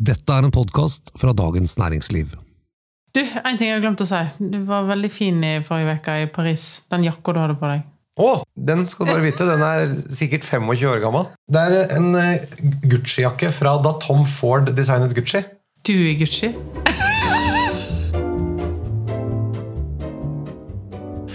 Dette 0.00 0.32
er 0.32 0.46
en 0.46 0.52
podkast 0.54 1.10
fra 1.20 1.34
Dagens 1.36 1.74
Næringsliv. 1.76 2.30
Du, 3.12 3.20
en 3.20 3.58
ting 3.58 3.68
jeg 3.68 3.74
har 3.74 3.82
glemt 3.82 4.00
å 4.00 4.06
si. 4.08 4.20
Du 4.40 4.62
var 4.64 4.86
veldig 4.88 5.10
fin 5.12 5.42
i 5.44 5.58
forrige 5.66 5.98
uke 5.98 6.14
i 6.22 6.28
Paris. 6.32 6.64
Den 6.88 7.04
jakka 7.04 7.34
du 7.36 7.40
hadde 7.42 7.58
på 7.60 7.68
deg. 7.68 7.82
Å, 8.16 8.30
den 8.56 8.86
skal 8.88 9.04
du 9.04 9.12
bare 9.12 9.26
vite. 9.26 9.44
Den 9.44 9.66
er 9.66 9.92
sikkert 10.16 10.48
25 10.48 10.88
år 10.88 11.04
gammel. 11.04 11.28
Det 11.52 11.66
er 11.66 11.92
en 11.98 12.16
eh, 12.16 12.48
Gucci-jakke 12.88 13.52
fra 13.52 13.76
da 13.84 13.92
Tom 14.00 14.24
Ford 14.24 14.72
designet 14.72 15.12
Gucci. 15.20 15.44
Du 15.84 15.92
er 15.98 16.16
Gucci. 16.22 16.54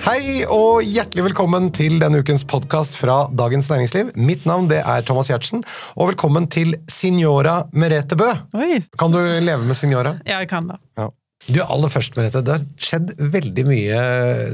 Hei 0.05 0.43
og 0.53 0.83
hjertelig 0.85 1.23
velkommen 1.31 1.71
til 1.73 1.95
denne 1.97 2.19
ukens 2.21 2.43
podkast 2.45 2.93
fra 2.93 3.23
Dagens 3.33 3.65
Næringsliv. 3.71 4.11
Mitt 4.13 4.43
navn 4.45 4.67
det 4.69 4.83
er 4.85 5.01
Thomas 5.01 5.31
Giertsen, 5.31 5.63
og 5.97 6.11
velkommen 6.11 6.45
til 6.53 6.75
Signora 6.93 7.63
Merete 7.73 8.13
Bø. 8.19 8.27
Oi. 8.53 8.83
Kan 9.01 9.15
du 9.15 9.17
leve 9.17 9.65
med 9.65 9.73
Signora? 9.79 10.11
Ja, 10.27 10.43
jeg 10.43 10.51
kan 10.51 10.67
det. 10.69 10.75
Ja. 11.01 11.07
Du, 11.47 11.57
aller 11.63 11.89
først, 11.89 12.13
Merete. 12.19 12.43
Det 12.45 12.53
har 12.53 12.67
skjedd 12.77 13.15
veldig 13.33 13.65
mye 13.65 14.01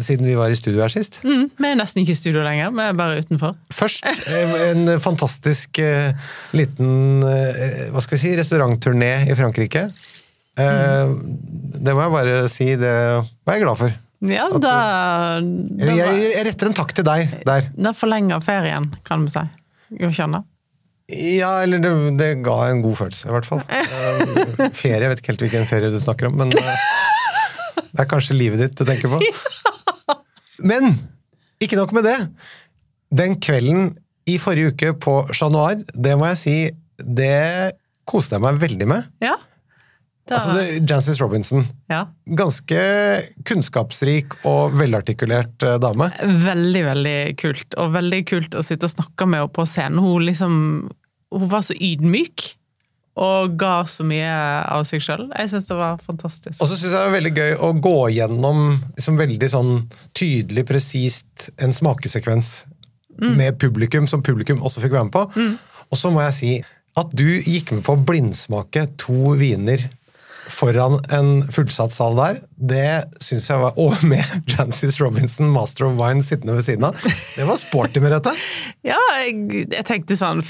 siden 0.07 0.29
vi 0.29 0.37
var 0.39 0.55
i 0.55 0.59
studio 0.59 0.85
her 0.85 0.93
sist. 0.93 1.17
Mm, 1.27 1.49
vi 1.59 1.67
er 1.67 1.75
nesten 1.81 2.05
ikke 2.05 2.15
i 2.15 2.19
studio 2.21 2.45
lenger, 2.45 2.71
vi 2.77 2.85
er 2.85 2.95
bare 3.01 3.17
utenfor. 3.19 3.57
Først 3.75 4.07
eh, 4.07 4.53
en 4.69 4.93
fantastisk 5.03 5.81
eh, 5.83 6.13
liten 6.55 7.27
eh, 7.27 7.89
hva 7.91 8.05
skal 8.05 8.15
vi 8.15 8.21
si, 8.23 8.31
restaurantturné 8.39 9.11
i 9.27 9.35
Frankrike. 9.35 9.89
Mm. 10.55 11.19
Det 11.75 11.97
må 11.97 12.07
jeg 12.07 12.15
bare 12.15 12.39
si, 12.51 12.69
det 12.79 12.95
var 13.19 13.59
jeg 13.59 13.65
glad 13.65 13.83
for. 13.83 13.99
Ja, 14.21 14.45
da, 14.53 14.71
da, 15.41 15.93
Jeg, 15.97 15.97
jeg 16.35 16.45
retter 16.45 16.69
en 16.69 16.75
takk 16.77 16.91
til 16.93 17.05
deg 17.07 17.31
der. 17.47 17.69
da 17.73 17.93
forlenger 17.97 18.43
ferien, 18.45 18.91
kan 19.07 19.25
vi 19.25 19.33
si. 19.33 19.41
Ikke 19.97 20.27
det? 20.35 20.41
Ja, 21.41 21.55
eller 21.65 21.81
det, 21.83 21.91
det 22.19 22.29
ga 22.45 22.57
en 22.69 22.83
god 22.85 22.99
følelse, 23.01 23.27
i 23.27 23.33
hvert 23.33 23.47
fall. 23.49 23.63
Eh, 23.67 24.69
ferie, 24.77 25.01
jeg 25.01 25.11
vet 25.11 25.23
ikke 25.23 25.33
helt 25.33 25.45
hvilken 25.47 25.67
ferie 25.67 25.89
du 25.91 25.97
snakker 25.99 26.29
om, 26.29 26.37
men 26.39 26.53
eh, 26.55 26.85
det 27.91 28.05
er 28.05 28.09
kanskje 28.13 28.37
livet 28.37 28.61
ditt 28.61 28.77
du 28.77 28.85
tenker 28.87 29.11
på. 29.11 29.19
Men 30.61 30.91
ikke 31.57 31.73
nok 31.79 31.89
med 31.97 32.05
det. 32.05 32.17
Den 33.17 33.39
kvelden 33.41 33.95
i 34.29 34.35
forrige 34.37 34.75
uke 34.75 34.91
på 35.01 35.15
Chat 35.33 35.49
Noir, 35.49 35.79
det 35.97 36.13
må 36.19 36.27
jeg 36.29 36.37
si, 36.37 36.53
det 37.01 37.73
koste 38.05 38.37
jeg 38.37 38.43
meg 38.45 38.59
veldig 38.61 38.87
med. 38.91 39.07
Ja. 39.25 39.33
Da, 40.31 40.37
Altså, 40.39 40.53
det, 40.55 40.85
Jancis 40.87 41.19
Robinson. 41.19 41.65
ja. 41.91 42.05
Ganske 42.39 42.79
kunnskapsrik 43.47 44.37
og 44.47 44.77
velartikulert 44.79 45.65
eh, 45.67 45.75
dame. 45.83 46.07
Veldig, 46.21 46.83
veldig 46.87 47.17
kult. 47.41 47.75
Og 47.81 47.91
veldig 47.97 48.21
kult 48.29 48.55
å 48.55 48.63
sitte 48.65 48.87
og 48.87 48.93
snakke 48.95 49.27
med 49.27 49.41
henne 49.43 49.53
på 49.59 49.67
scenen. 49.67 49.99
Hun 50.01 50.25
liksom 50.29 50.55
Hun 51.31 51.47
var 51.51 51.61
så 51.63 51.75
ydmyk. 51.75 52.49
Og 53.21 53.57
ga 53.59 53.83
så 53.91 54.03
mye 54.07 54.31
av 54.71 54.85
seg 54.87 55.03
sjøl. 55.03 55.25
Jeg 55.35 55.51
syns 55.51 55.67
det 55.67 55.75
var 55.75 55.99
fantastisk. 55.99 56.55
Og 56.63 56.67
så 56.71 56.75
syns 56.79 56.89
jeg 56.89 56.95
det 56.95 57.01
var 57.05 57.13
veldig 57.17 57.31
gøy 57.37 57.53
å 57.67 57.69
gå 57.83 57.95
gjennom 58.15 58.61
liksom 58.95 59.19
veldig 59.19 59.49
sånn 59.51 59.71
tydelig, 60.15 60.63
presist 60.69 61.49
en 61.59 61.75
smakesekvens 61.75 62.53
med 63.21 63.59
publikum, 63.59 64.07
som 64.07 64.23
publikum 64.23 64.63
også 64.63 64.81
fikk 64.81 64.95
være 64.95 65.09
med 65.09 65.13
på. 65.13 65.47
Og 65.91 65.99
så 65.99 66.11
må 66.15 66.23
jeg 66.23 66.37
si 66.39 66.53
at 66.97 67.11
du 67.15 67.27
gikk 67.43 67.71
med 67.75 67.83
på 67.85 67.97
å 67.97 68.03
blindsmake 68.07 68.87
to 68.99 69.35
viner 69.39 69.83
foran 70.51 70.99
en 71.13 71.31
fullsatt 71.51 71.93
sal 71.95 72.17
der, 72.19 72.41
det 72.55 72.87
syns 73.23 73.47
jeg 73.49 73.61
var 73.61 73.77
Og 73.81 73.95
med 74.07 74.23
Jancis 74.51 74.99
Robinson, 75.01 75.49
master 75.53 75.87
of 75.89 75.97
wine, 75.99 76.23
sittende 76.25 76.57
ved 76.57 76.67
siden 76.67 76.89
av. 76.89 76.99
Det 77.01 77.47
var 77.47 77.59
sporty 77.61 78.03
med 78.03 78.13
dette. 78.17 78.35
Ja, 78.91 78.97
jeg, 79.21 79.67
jeg 79.71 79.85
tenkte 79.87 80.17
sånn 80.17 80.41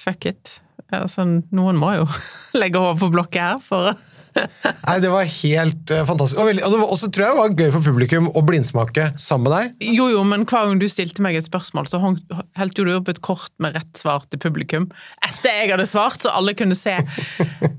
Fuck 0.00 0.26
it. 0.30 0.60
Altså, 0.96 1.26
noen 1.54 1.78
må 1.78 1.92
jo 1.98 2.06
legge 2.60 2.80
hodet 2.82 3.02
på 3.02 3.10
blokket 3.14 3.42
her 3.42 3.60
for 3.64 3.92
Nei, 4.86 4.96
Det 5.02 5.10
var 5.12 5.24
helt 5.26 5.90
uh, 5.94 6.02
fantastisk. 6.08 6.38
Og 6.40 6.46
veldig- 6.50 6.64
og 6.66 6.72
det 6.74 6.78
var- 6.80 6.92
også 6.94 7.08
tror 7.12 7.24
jeg 7.26 7.34
det 7.34 7.40
var 7.40 7.54
gøy 7.64 7.70
for 7.74 7.86
publikum 7.86 8.28
å 8.36 8.42
blindsmake 8.46 9.06
sammen 9.20 9.48
med 9.48 9.54
deg. 9.56 9.88
Jo, 9.96 10.06
jo, 10.12 10.22
men 10.26 10.44
hver 10.46 10.68
gang 10.70 10.78
du 10.82 10.86
stilte 10.92 11.22
meg 11.24 11.36
et 11.38 11.46
spørsmål, 11.48 11.88
så 11.90 12.00
holdt 12.02 12.76
du 12.78 12.92
opp 12.94 13.08
et 13.12 13.20
kort 13.24 13.50
med 13.62 13.74
rett 13.78 14.00
svar 14.00 14.24
til 14.30 14.38
publikum. 14.42 14.88
Etter 15.26 15.50
jeg 15.62 15.72
hadde 15.74 15.86
svart, 15.90 16.20
så 16.22 16.32
alle 16.36 16.54
kunne 16.58 16.76
se 16.78 16.94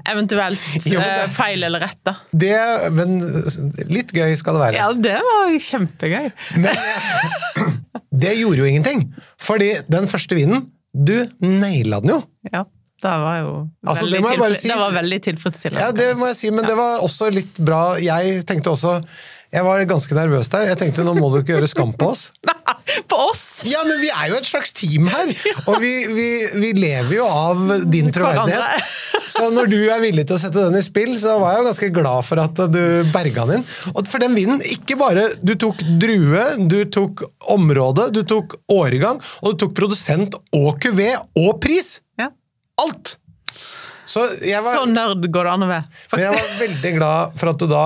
eventuelt 0.09 0.59
Jo, 0.91 0.99
eh, 0.99 1.25
feil 1.35 1.63
eller 1.67 1.83
rett, 1.87 1.99
da. 2.07 2.15
Det, 2.33 2.53
men 2.95 3.17
litt 3.91 4.11
gøy 4.15 4.35
skal 4.39 4.57
det 4.59 4.65
være. 4.65 4.81
Ja, 4.81 4.91
det 4.93 5.17
var 5.27 5.55
kjempegøy. 5.69 6.29
Men 6.61 6.75
det 8.23 8.35
gjorde 8.39 8.63
jo 8.63 8.69
ingenting. 8.69 9.07
Fordi 9.41 9.73
den 9.91 10.07
første 10.11 10.37
vinen, 10.37 10.67
du 10.91 11.15
naila 11.39 12.01
den 12.03 12.15
jo. 12.17 12.21
Ja, 12.51 12.65
det 13.01 13.11
var 13.25 13.37
jo 13.41 13.51
Altså, 13.87 14.05
veldig, 14.05 14.21
det 14.29 14.39
bare 14.45 14.59
si- 14.61 14.69
det 14.71 14.77
var 14.79 14.95
veldig 14.99 15.21
tilfredsstillende. 15.27 15.81
Ja, 15.87 15.91
det 15.91 16.09
må 16.21 16.27
jeg 16.31 16.37
si, 16.43 16.51
men 16.53 16.65
det 16.69 16.77
var 16.77 16.99
også 17.05 17.31
litt 17.33 17.59
bra. 17.65 17.83
Jeg 18.01 18.45
tenkte 18.49 18.73
også 18.75 19.01
Jeg 19.51 19.65
var 19.67 19.81
ganske 19.83 20.15
nervøs 20.15 20.47
der. 20.47 20.69
Jeg 20.69 20.77
tenkte 20.79 21.03
nå 21.03 21.11
må 21.17 21.27
du 21.33 21.41
ikke 21.41 21.57
gjøre 21.57 21.67
skam 21.67 21.89
på 21.99 22.13
oss. 22.13 22.29
Nei, 22.47 23.01
På 23.11 23.17
oss! 23.29 23.41
Ja, 23.67 23.81
men 23.83 23.99
vi 23.99 24.07
er 24.07 24.29
jo 24.31 24.37
et 24.39 24.47
slags 24.47 24.71
team 24.71 25.09
her! 25.11 25.27
Og 25.67 25.81
vi, 25.83 25.89
vi, 26.07 26.27
vi 26.55 26.69
lever 26.77 27.17
jo 27.17 27.25
av 27.27 27.59
din 27.91 28.07
troverdighet. 28.15 28.85
Så 29.31 29.49
når 29.51 29.67
du 29.71 29.75
er 29.91 29.99
villig 30.03 30.23
til 30.29 30.37
å 30.37 30.39
sette 30.39 30.63
den 30.69 30.79
i 30.79 30.83
spill, 30.85 31.11
så 31.19 31.35
var 31.41 31.53
jeg 31.57 31.61
jo 31.61 31.67
ganske 31.67 31.89
glad 31.99 32.25
for 32.29 32.41
at 32.45 32.63
du 32.71 32.79
berga 33.11 33.45
den 33.49 33.59
inn. 33.59 33.65
Og 33.91 34.07
for 34.11 34.23
den 34.23 34.35
vinden, 34.39 34.63
ikke 34.63 34.95
bare 34.99 35.27
Du 35.43 35.53
tok 35.59 35.83
drue, 35.99 36.45
du 36.71 36.79
tok 36.91 37.25
område, 37.51 38.07
du 38.15 38.21
tok 38.27 38.55
årgang, 38.71 39.19
og 39.43 39.53
du 39.57 39.65
tok 39.65 39.75
produsent 39.77 40.35
og 40.55 40.79
kuvé 40.83 41.11
og 41.35 41.59
pris! 41.63 41.97
Ja. 42.19 42.29
Alt! 42.85 43.15
Så 44.11 44.25
var, 44.27 44.73
Så 44.75 44.85
nerd 44.89 45.27
går 45.31 45.47
det 45.47 45.51
an 45.53 45.63
å 45.63 45.69
være. 45.69 45.85
men 46.11 46.23
jeg 46.25 46.33
var 46.35 46.47
veldig 46.59 46.93
glad 46.97 47.37
for 47.39 47.51
at 47.53 47.61
du 47.61 47.67
da 47.71 47.83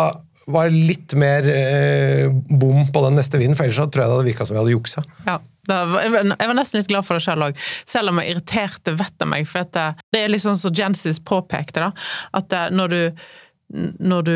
var 0.47 0.69
litt 0.69 1.13
mer 1.17 1.45
eh, 1.49 2.27
bom 2.29 2.85
på 2.93 3.01
den 3.07 3.15
neste 3.17 3.39
vinen, 3.41 3.57
for 3.57 3.65
ellers 3.65 3.79
så 3.81 3.87
tror 3.89 4.03
jeg 4.03 4.09
det 4.11 4.15
hadde 4.17 4.27
virka 4.29 4.45
som 4.45 4.55
vi 4.55 4.61
hadde 4.61 4.73
juksa. 4.75 5.03
Ja, 5.25 5.39
var, 5.67 5.95
jeg 6.05 6.11
var- 6.13 6.57
nesten 6.57 6.79
litt 6.79 6.89
glad 6.91 7.05
for 7.07 7.17
det 7.17 7.25
selv 7.25 7.47
òg, 7.47 7.57
selv 7.89 8.09
om 8.13 8.19
jeg 8.21 8.35
irriterte 8.35 8.93
vettet 8.97 9.25
av 9.25 9.31
meg. 9.33 9.47
For 9.49 9.65
det, 9.65 9.85
det 10.13 10.21
er 10.21 10.29
litt 10.29 10.45
sånn 10.45 10.57
som 10.61 10.73
Jensis 10.73 11.19
påpekte, 11.19 11.81
da, 11.81 11.91
at 12.37 12.53
når 12.71 12.93
du 12.93 13.01
når 13.73 14.21
du 14.27 14.35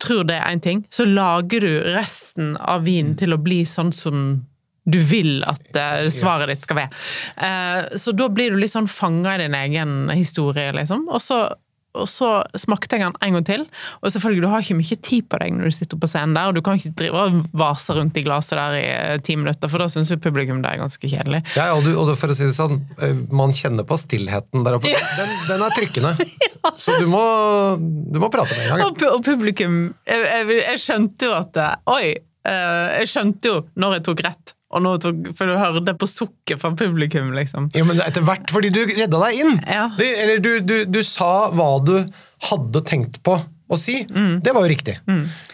tror 0.00 0.24
det 0.24 0.38
er 0.40 0.48
én 0.48 0.60
ting, 0.64 0.78
så 0.88 1.04
lager 1.04 1.60
du 1.60 1.72
resten 1.92 2.54
av 2.56 2.86
vinen 2.86 3.14
til 3.20 3.34
å 3.34 3.40
bli 3.42 3.62
sånn 3.68 3.92
som 3.92 4.46
du 4.84 4.98
vil 4.98 5.42
at 5.46 5.76
eh, 5.78 6.06
svaret 6.12 6.50
ditt 6.50 6.64
skal 6.66 6.82
være. 6.82 7.02
Eh, 7.36 7.98
så 7.98 8.14
da 8.16 8.28
blir 8.32 8.52
du 8.52 8.62
litt 8.62 8.72
sånn 8.72 8.90
fanga 8.90 9.36
i 9.36 9.44
din 9.44 9.54
egen 9.54 9.98
historie, 10.10 10.72
liksom. 10.74 11.04
Og 11.06 11.22
så, 11.22 11.38
og 11.94 12.08
så 12.10 12.30
smakte 12.58 12.98
jeg 12.98 13.04
den 13.04 13.14
en 13.14 13.36
gang 13.38 13.46
til. 13.46 13.66
Og 14.00 14.10
selvfølgelig, 14.10 14.42
du 14.42 14.48
har 14.50 14.64
ikke 14.64 14.78
mye 14.80 14.98
tid 15.06 15.28
på 15.30 15.38
deg 15.38 15.54
når 15.54 15.70
du 15.70 15.76
sitter 15.76 16.00
på 16.02 16.10
scenen 16.10 16.34
der, 16.34 16.50
og 16.50 16.58
du 16.58 16.62
kan 16.66 16.80
ikke 16.80 16.94
drive 16.98 17.26
og 17.28 17.44
vase 17.62 17.94
rundt 17.94 18.18
i 18.18 18.24
glasset 18.26 18.56
der 18.58 18.78
i 18.80 18.82
eh, 18.88 19.20
ti 19.22 19.36
minutter, 19.38 19.70
for 19.70 19.84
da 19.84 19.86
syns 19.92 20.10
jo 20.10 20.18
publikum 20.22 20.64
det 20.64 20.72
er 20.72 20.82
ganske 20.82 21.12
kjedelig. 21.12 21.44
Ja, 21.54 21.68
og, 21.76 21.86
du, 21.86 21.92
og 21.94 22.10
for 22.18 22.34
å 22.34 22.38
si 22.38 22.48
det 22.48 22.56
sånn, 22.58 22.82
man 23.30 23.54
kjenner 23.54 23.86
på 23.86 24.00
stillheten 24.02 24.66
der 24.66 24.80
oppe. 24.80 24.90
Den, 24.90 25.36
den 25.52 25.66
er 25.68 25.78
trykkende. 25.78 26.16
Så 26.78 26.94
du 26.98 27.06
må, 27.10 27.22
du 27.78 28.18
må 28.22 28.30
prate 28.34 28.54
med 28.54 28.66
en 28.66 28.74
gang. 28.74 28.84
Og, 28.90 29.06
og 29.18 29.22
publikum 29.26 29.80
jeg, 30.06 30.26
jeg, 30.26 30.60
jeg 30.60 30.82
skjønte 30.82 31.26
jo 31.26 31.38
at 31.38 31.58
Oi! 31.90 32.04
Jeg 32.42 33.06
skjønte 33.06 33.50
jo 33.50 33.58
når 33.78 33.92
jeg 33.94 34.02
tok 34.08 34.20
rett, 34.26 34.51
og 34.72 34.84
nå 34.84 34.96
tok, 35.04 35.30
for 35.36 35.50
du 35.50 35.56
hørte 35.60 35.94
på 36.00 36.08
sukket 36.08 36.60
fra 36.62 36.72
publikum, 36.78 37.32
liksom. 37.36 37.70
Ja, 37.76 37.84
men 37.88 38.00
etter 38.04 38.24
hvert, 38.24 38.48
fordi 38.52 38.72
du 38.72 38.82
redda 38.88 39.20
deg 39.26 39.40
inn. 39.44 39.56
Ja. 39.68 39.88
Du, 39.98 40.04
eller 40.08 40.40
du, 40.44 40.52
du, 40.64 40.76
du 40.88 41.02
sa 41.06 41.50
hva 41.52 41.74
du 41.84 41.98
hadde 42.48 42.82
tenkt 42.88 43.20
på 43.26 43.36
å 43.72 43.78
si. 43.80 43.94
Det 44.44 44.52
var 44.52 44.66
jo 44.66 44.70
riktig. 44.72 44.98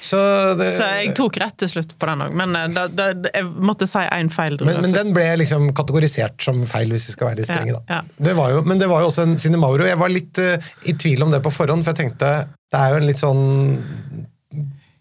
Så, 0.01 0.19
det, 0.59 0.69
Mm. 0.69 0.77
Så 0.79 0.87
jeg 0.89 1.13
tok 1.19 1.39
rett 1.43 1.57
til 1.63 1.71
slutt 1.71 1.95
på 1.99 2.09
den 2.11 2.25
òg, 2.27 2.35
men 2.39 2.57
eh, 2.59 2.67
da, 2.75 2.87
da, 2.91 3.09
jeg 3.31 3.47
måtte 3.47 3.87
si 3.91 4.03
én 4.03 4.31
feil. 4.33 4.59
men, 4.67 4.81
men 4.85 4.95
den 4.95 5.13
ble 5.17 5.27
liksom 5.43 5.71
kategorisert 5.77 6.43
som 6.45 6.65
feil, 6.71 6.91
hvis 6.95 7.09
vi 7.11 7.15
skal 7.15 7.31
være 7.31 7.41
litt 7.43 7.51
strenge. 7.51 7.77
Da. 7.79 7.99
ja. 7.99 8.01
Det 8.29 8.35
jo, 8.35 8.65
men 8.67 8.83
det 8.83 8.89
var 8.91 9.05
jo 9.05 9.13
også 9.13 9.27
en 9.27 9.37
Cinemauro. 9.41 9.87
Jeg 9.87 10.01
var 10.01 10.13
litt 10.13 10.43
uh, 10.43 10.71
i 10.89 10.97
tvil 10.99 11.23
om 11.27 11.35
det 11.35 11.43
på 11.45 11.55
forhånd, 11.55 11.87
for 11.87 11.95
jeg 11.95 12.09
tenkte 12.09 12.33
det 12.69 12.81
er 12.81 12.93
jo 12.93 13.01
en 13.01 13.09
litt 13.09 13.23
sånn 13.23 13.45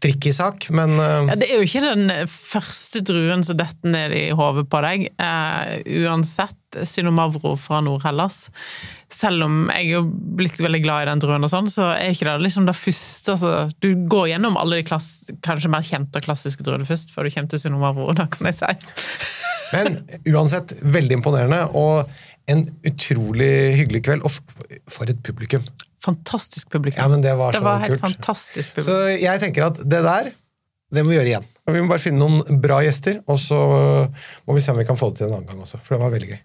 tricky 0.03 0.33
sak, 0.33 0.67
men 0.75 0.93
uh... 0.99 1.25
Ja, 1.29 1.35
det 1.39 1.47
er 1.49 1.59
jo 1.59 1.65
ikke 1.65 1.81
den 1.83 2.11
første 2.29 3.01
druen 3.05 3.43
som 3.45 3.57
detter 3.59 3.91
ned 3.93 4.13
i 4.15 4.27
hodet 4.37 4.67
på 4.69 4.81
deg. 4.85 5.07
uh, 5.21 5.77
uansett, 6.03 6.55
Synomavro 6.85 7.55
fra 7.57 7.79
Nord-Hellas. 7.81 8.49
Selv 9.13 9.47
om 9.47 9.55
jeg 9.71 9.95
er 9.97 10.09
blitt 10.37 10.59
veldig 10.61 10.81
glad 10.83 11.05
i 11.05 11.09
den 11.09 11.23
druen, 11.23 11.47
og 11.47 11.51
sånn, 11.51 11.69
så 11.71 11.89
er 11.95 12.13
ikke 12.13 12.27
det 12.27 12.37
liksom 12.45 12.67
det 12.67 12.75
første 12.77 13.33
altså, 13.37 13.53
Du 13.81 13.89
går 14.11 14.27
gjennom 14.33 14.59
alle 14.59 14.81
de 14.81 14.87
klass, 14.87 15.09
kanskje 15.45 15.71
mer 15.73 15.85
kjente 15.87 16.21
og 16.21 16.27
klassiske 16.27 16.67
druene 16.67 16.87
først, 16.87 17.13
før 17.15 17.25
du 17.25 17.33
kommer 17.33 17.53
til 17.53 17.63
Synomavro, 17.63 18.11
da 18.17 18.27
kan 18.31 18.51
jeg 18.51 18.59
si. 18.59 18.73
Men 19.73 20.01
uansett, 20.31 20.77
veldig 20.81 21.19
imponerende, 21.19 21.65
og 21.75 22.07
en 22.47 22.67
utrolig 22.87 23.51
hyggelig 23.81 24.05
kveld. 24.07 24.27
Og 24.27 24.83
for 24.91 25.09
et 25.11 25.19
publikum! 25.25 25.65
Fantastisk 26.07 26.71
publikum. 26.73 26.99
Ja, 27.01 27.07
men 27.11 27.23
det 27.25 27.35
var 27.37 27.53
det 27.55 27.61
så 27.61 27.67
var 27.67 27.83
helt 27.83 27.97
kult. 27.97 28.05
fantastisk 28.05 28.75
publikum. 28.75 28.89
Så 28.89 29.21
jeg 29.21 29.43
tenker 29.43 29.67
at 29.69 29.79
det 29.83 30.01
der, 30.07 30.33
det 30.95 31.03
må 31.03 31.13
vi 31.13 31.19
gjøre 31.19 31.33
igjen. 31.33 31.47
Og 31.67 31.75
vi 31.75 31.83
må 31.83 31.91
bare 31.91 32.03
finne 32.03 32.23
noen 32.23 32.59
bra 32.63 32.79
gjester, 32.85 33.19
og 33.27 33.39
så 33.43 33.57
må 34.47 34.55
vi 34.55 34.63
se 34.63 34.71
om 34.71 34.79
vi 34.79 34.87
kan 34.87 34.99
få 34.99 35.11
det 35.11 35.21
til 35.21 35.27
en 35.27 35.39
annen 35.41 35.49
gang 35.49 35.63
også. 35.65 35.81
For 35.83 35.97
det 35.97 36.03
var 36.05 36.13
veldig 36.15 36.29
gøy. 36.31 36.39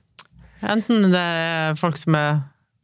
Enten 0.73 1.11
det 1.15 1.21
er 1.21 1.79
folk 1.79 1.99
som 1.99 2.19
er 2.19 2.41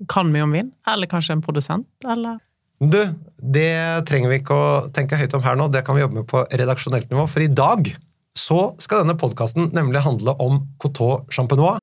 kan 0.07 0.29
mye 0.31 0.45
om 0.47 0.53
vin, 0.55 0.69
eller 0.87 1.11
kanskje 1.11 1.35
en 1.35 1.43
produsent, 1.43 1.89
eller 2.07 2.39
Du, 2.79 3.01
det 3.43 4.07
trenger 4.07 4.31
vi 4.31 4.37
ikke 4.39 4.55
å 4.55 4.67
tenke 4.95 5.17
høyt 5.19 5.33
om 5.35 5.43
her 5.43 5.57
nå, 5.59 5.67
det 5.75 5.81
kan 5.83 5.97
vi 5.97 6.05
jobbe 6.05 6.21
med 6.21 6.29
på 6.31 6.45
redaksjonelt 6.47 7.11
nivå, 7.11 7.25
for 7.27 7.43
i 7.43 7.51
dag 7.51 7.91
så 8.39 8.61
skal 8.79 9.03
denne 9.03 9.19
podkasten 9.19 9.73
nemlig 9.75 10.05
handle 10.05 10.37
om 10.39 10.61
Coteau 10.79 11.25
Champenois. 11.35 11.83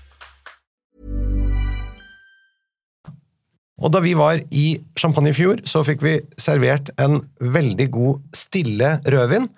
Og 3.81 3.91
da 3.93 4.01
vi 4.03 4.13
var 4.17 4.41
i 4.53 4.65
Champagne 4.99 5.33
i 5.33 5.35
fjor, 5.35 5.61
så 5.65 5.83
fikk 5.85 6.03
vi 6.05 6.15
servert 6.41 6.91
en 7.01 7.21
veldig 7.41 7.87
god 7.93 8.37
stille 8.37 8.95
rødvin, 9.09 9.49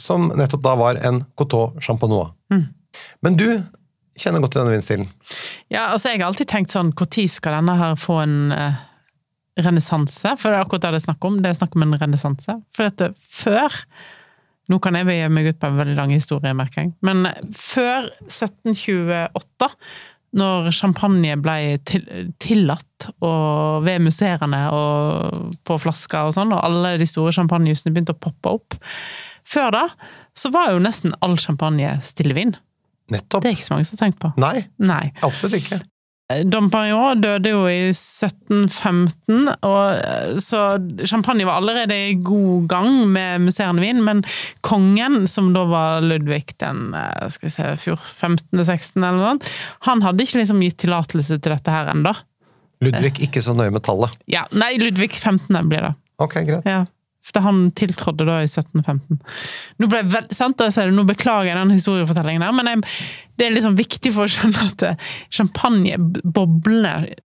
som 0.00 0.30
nettopp 0.36 0.64
da 0.64 0.74
var 0.78 1.00
en 1.08 1.22
Coteau 1.38 1.72
Champenois. 1.82 2.30
Men 3.24 3.38
du 3.38 3.48
kjenner 4.16 4.40
godt 4.40 4.54
til 4.56 4.62
denne 4.62 4.76
vinstilen. 4.76 5.08
Ja, 5.72 5.90
altså 5.92 6.12
jeg 6.12 6.22
har 6.22 6.30
alltid 6.30 6.48
tenkt 6.50 6.72
sånn, 6.72 6.92
når 6.96 7.28
skal 7.32 7.58
denne 7.58 7.76
her 7.76 7.96
få 8.00 8.20
en 8.22 8.36
uh, 8.54 8.78
renessanse? 9.60 10.36
For 10.40 10.50
det 10.50 10.58
er 10.58 10.66
akkurat 10.66 10.86
det 10.86 10.94
det 10.94 11.00
er 11.02 11.08
snakk 11.08 11.26
om, 11.28 11.40
det 11.42 11.50
er 11.50 11.58
snakk 11.58 11.76
om 11.76 11.86
en 11.86 11.98
renessanse. 12.00 12.60
For 12.76 12.88
dette, 12.88 13.12
før 13.16 13.82
Nå 14.66 14.80
kan 14.82 14.96
jeg 14.98 15.06
begi 15.06 15.26
meg 15.30 15.46
ut 15.46 15.58
på 15.62 15.68
en 15.70 15.76
veldig 15.78 15.92
lang 15.94 16.10
historiemerking. 16.10 16.88
Men 17.06 17.28
før 17.54 18.08
1728, 18.26 19.68
når 20.36 20.70
champagne 20.74 21.36
ble 21.40 21.76
til, 21.88 22.04
tillatt 22.42 23.08
og 23.24 23.84
ved 23.86 24.02
museene 24.04 24.62
og 24.74 25.54
på 25.66 25.78
flasker 25.80 26.28
og 26.28 26.34
sånn, 26.36 26.52
og 26.52 26.64
alle 26.66 26.96
de 27.00 27.06
store 27.08 27.32
champagnejusene 27.36 27.94
begynte 27.94 28.16
å 28.16 28.22
poppe 28.26 28.54
opp 28.58 28.78
Før 29.46 29.70
da 29.70 29.84
så 30.36 30.50
var 30.50 30.72
jo 30.74 30.80
nesten 30.82 31.14
all 31.22 31.36
champagne 31.38 31.94
stillevin. 32.02 32.56
Nettopp. 33.14 33.44
Det 33.44 33.52
er 33.52 33.54
ikke 33.54 33.66
så 33.68 33.74
mange 33.76 33.86
som 33.86 33.94
har 33.96 34.02
tenkt 34.02 34.18
på. 34.20 34.32
Nei, 34.42 34.64
Nei. 34.82 35.12
absolutt 35.22 35.60
ikke. 35.60 35.78
Dom 36.26 36.66
Perignon 36.72 37.20
døde 37.22 37.52
jo 37.52 37.60
i 37.70 37.92
1715, 37.92 39.46
og 39.62 39.82
eh, 39.94 40.38
så 40.42 40.62
champagne 41.06 41.46
var 41.46 41.60
allerede 41.60 41.94
i 41.94 42.16
god 42.18 42.66
gang 42.72 42.88
med 43.14 43.44
musserende 43.44 43.84
vin, 43.84 44.00
men 44.02 44.24
kongen, 44.66 45.28
som 45.30 45.52
da 45.54 45.62
var 45.70 46.02
Ludvig 46.02 46.56
den 46.58 46.88
eh, 46.98 47.28
skal 47.30 47.46
vi 47.46 47.54
se, 47.54 47.94
15.-16. 47.94 48.98
eller 48.98 49.20
noe 49.20 49.30
sånt, 49.36 49.46
han 49.86 50.02
hadde 50.02 50.26
ikke 50.26 50.42
liksom 50.42 50.64
gitt 50.66 50.80
tillatelse 50.82 51.38
til 51.38 51.54
dette 51.54 51.76
her 51.76 51.92
ennå. 51.94 52.16
Ludvig 52.82 53.14
ikke 53.22 53.44
så 53.44 53.54
nøye 53.56 53.70
med 53.72 53.86
tallet. 53.86 54.18
Ja, 54.26 54.42
nei, 54.50 54.74
Ludvig 54.82 55.14
15. 55.14 55.54
blir 55.70 55.92
det. 55.92 55.94
Ok, 56.18 56.40
greit. 56.48 56.66
Ja. 56.66 56.82
For 57.26 57.42
han 57.42 57.68
tiltrådde 57.76 58.26
da 58.28 58.38
i 58.42 58.48
1715. 58.48 59.18
Nå 59.82 59.90
ble 59.90 60.22
sant, 60.34 60.62
sier 60.72 60.92
nå 60.94 61.04
beklager 61.08 61.50
jeg 61.50 61.58
den 61.58 61.74
historiefortellingen 61.74 62.44
der, 62.46 62.54
men 62.54 62.70
jeg, 62.70 62.82
det 63.36 63.48
er 63.48 63.56
liksom 63.56 63.78
viktig 63.78 64.12
for 64.14 64.26
å 64.26 64.30
skjønne 64.30 64.66
at 64.70 64.84
eh, 64.86 65.06
champagne, 65.34 65.98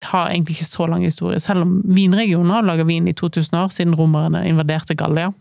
har 0.06 0.28
egentlig 0.28 0.58
ikke 0.58 0.68
så 0.68 0.86
lang 0.90 1.06
historie, 1.06 1.40
selv 1.42 1.64
om 1.64 1.78
vinregionen 1.96 2.52
har 2.52 2.66
laget 2.66 2.86
vin 2.86 3.08
i 3.08 3.14
2000 3.16 3.56
år, 3.58 3.70
siden 3.74 3.96
romerne 3.98 4.44
invaderte 4.46 4.94
Gallia. 4.98 5.32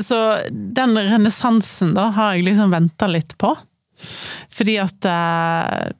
Så 0.00 0.16
den 0.50 0.96
renessansen 0.98 1.96
har 1.96 2.34
jeg 2.34 2.46
liksom 2.46 2.72
venta 2.74 3.08
litt 3.10 3.36
på. 3.38 3.52
Fordi 4.54 4.78
at 4.82 5.06
eh, 5.10 5.90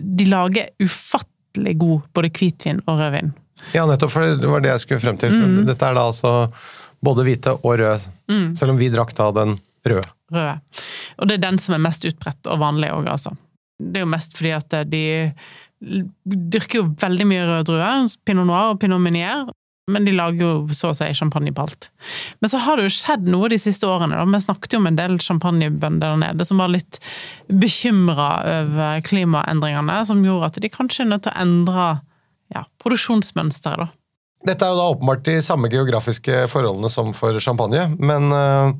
de 0.00 0.26
lager 0.30 0.72
ufattelig 0.82 1.76
god 1.78 2.08
både 2.16 2.32
hvitvin 2.34 2.82
og 2.86 2.98
rødvin. 2.98 3.32
Ja, 3.74 3.86
nettopp, 3.88 4.12
for 4.14 4.36
det 4.40 4.50
var 4.50 4.64
det 4.64 4.72
jeg 4.74 4.84
skulle 4.84 5.02
frem 5.02 5.18
til. 5.20 5.34
Mm. 5.34 5.64
Dette 5.68 5.88
er 5.88 5.98
da 5.98 6.06
altså 6.10 6.34
både 7.04 7.24
hvite 7.26 7.56
og 7.58 7.78
rød, 7.80 8.08
selv 8.58 8.74
om 8.74 8.80
vi 8.80 8.90
drakk 8.92 9.14
da 9.16 9.30
den 9.36 9.56
røde. 9.88 10.08
røde. 10.34 10.58
Og 11.18 11.28
det 11.28 11.38
er 11.38 11.46
den 11.46 11.60
som 11.62 11.76
er 11.76 11.84
mest 11.84 12.04
utbredt 12.08 12.50
og 12.50 12.60
vanlig 12.60 12.92
òg, 12.92 13.08
altså. 13.08 13.32
Det 13.80 14.02
er 14.02 14.04
jo 14.04 14.12
mest 14.12 14.36
fordi 14.36 14.52
at 14.52 14.76
de 14.92 15.04
dyrker 15.80 16.82
jo 16.82 16.90
veldig 17.00 17.26
mye 17.28 17.46
røde 17.48 17.68
druer, 17.70 18.10
pinot 18.28 18.48
noir 18.48 18.74
og 18.74 18.82
pinot 18.82 19.00
minier, 19.00 19.48
men 19.90 20.04
de 20.06 20.12
lager 20.14 20.44
jo 20.44 20.76
så 20.76 20.92
å 20.92 20.96
si 20.96 21.08
champagne 21.16 21.52
på 21.56 21.64
alt. 21.64 21.88
Men 22.40 22.52
så 22.52 22.60
har 22.62 22.78
det 22.78 22.86
jo 22.86 22.94
skjedd 22.94 23.26
noe 23.32 23.48
de 23.50 23.58
siste 23.58 23.88
årene. 23.88 24.18
da. 24.18 24.26
Vi 24.28 24.42
snakket 24.44 24.76
jo 24.76 24.82
med 24.84 24.92
en 24.92 25.00
del 25.00 25.18
champagnebønder 25.24 26.12
der 26.12 26.20
nede 26.20 26.46
som 26.46 26.60
var 26.62 26.70
litt 26.70 27.00
bekymra 27.48 28.28
over 28.60 29.02
klimaendringene, 29.08 29.98
som 30.06 30.22
gjorde 30.24 30.52
at 30.52 30.60
de 30.62 30.70
kanskje 30.70 31.06
er 31.06 31.10
nødt 31.14 31.26
til 31.26 31.34
å 31.34 31.42
endre 31.42 31.88
ja, 32.54 32.64
produksjonsmønsteret, 32.82 33.86
da. 33.86 33.96
Dette 34.48 34.64
er 34.64 34.72
jo 34.72 34.78
da 34.78 34.88
åpenbart 34.94 35.24
de 35.26 35.36
samme 35.44 35.68
geografiske 35.68 36.46
forholdene 36.48 36.88
som 36.92 37.10
for 37.12 37.36
champagne, 37.44 37.90
men, 38.00 38.30
øh, 38.32 38.72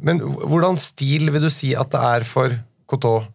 men 0.00 0.22
hvordan 0.24 0.78
stil 0.80 1.28
vil 1.34 1.44
du 1.44 1.50
si 1.52 1.74
at 1.76 1.92
det 1.92 2.00
er 2.00 2.24
for 2.24 2.56
Coteau 2.88 3.26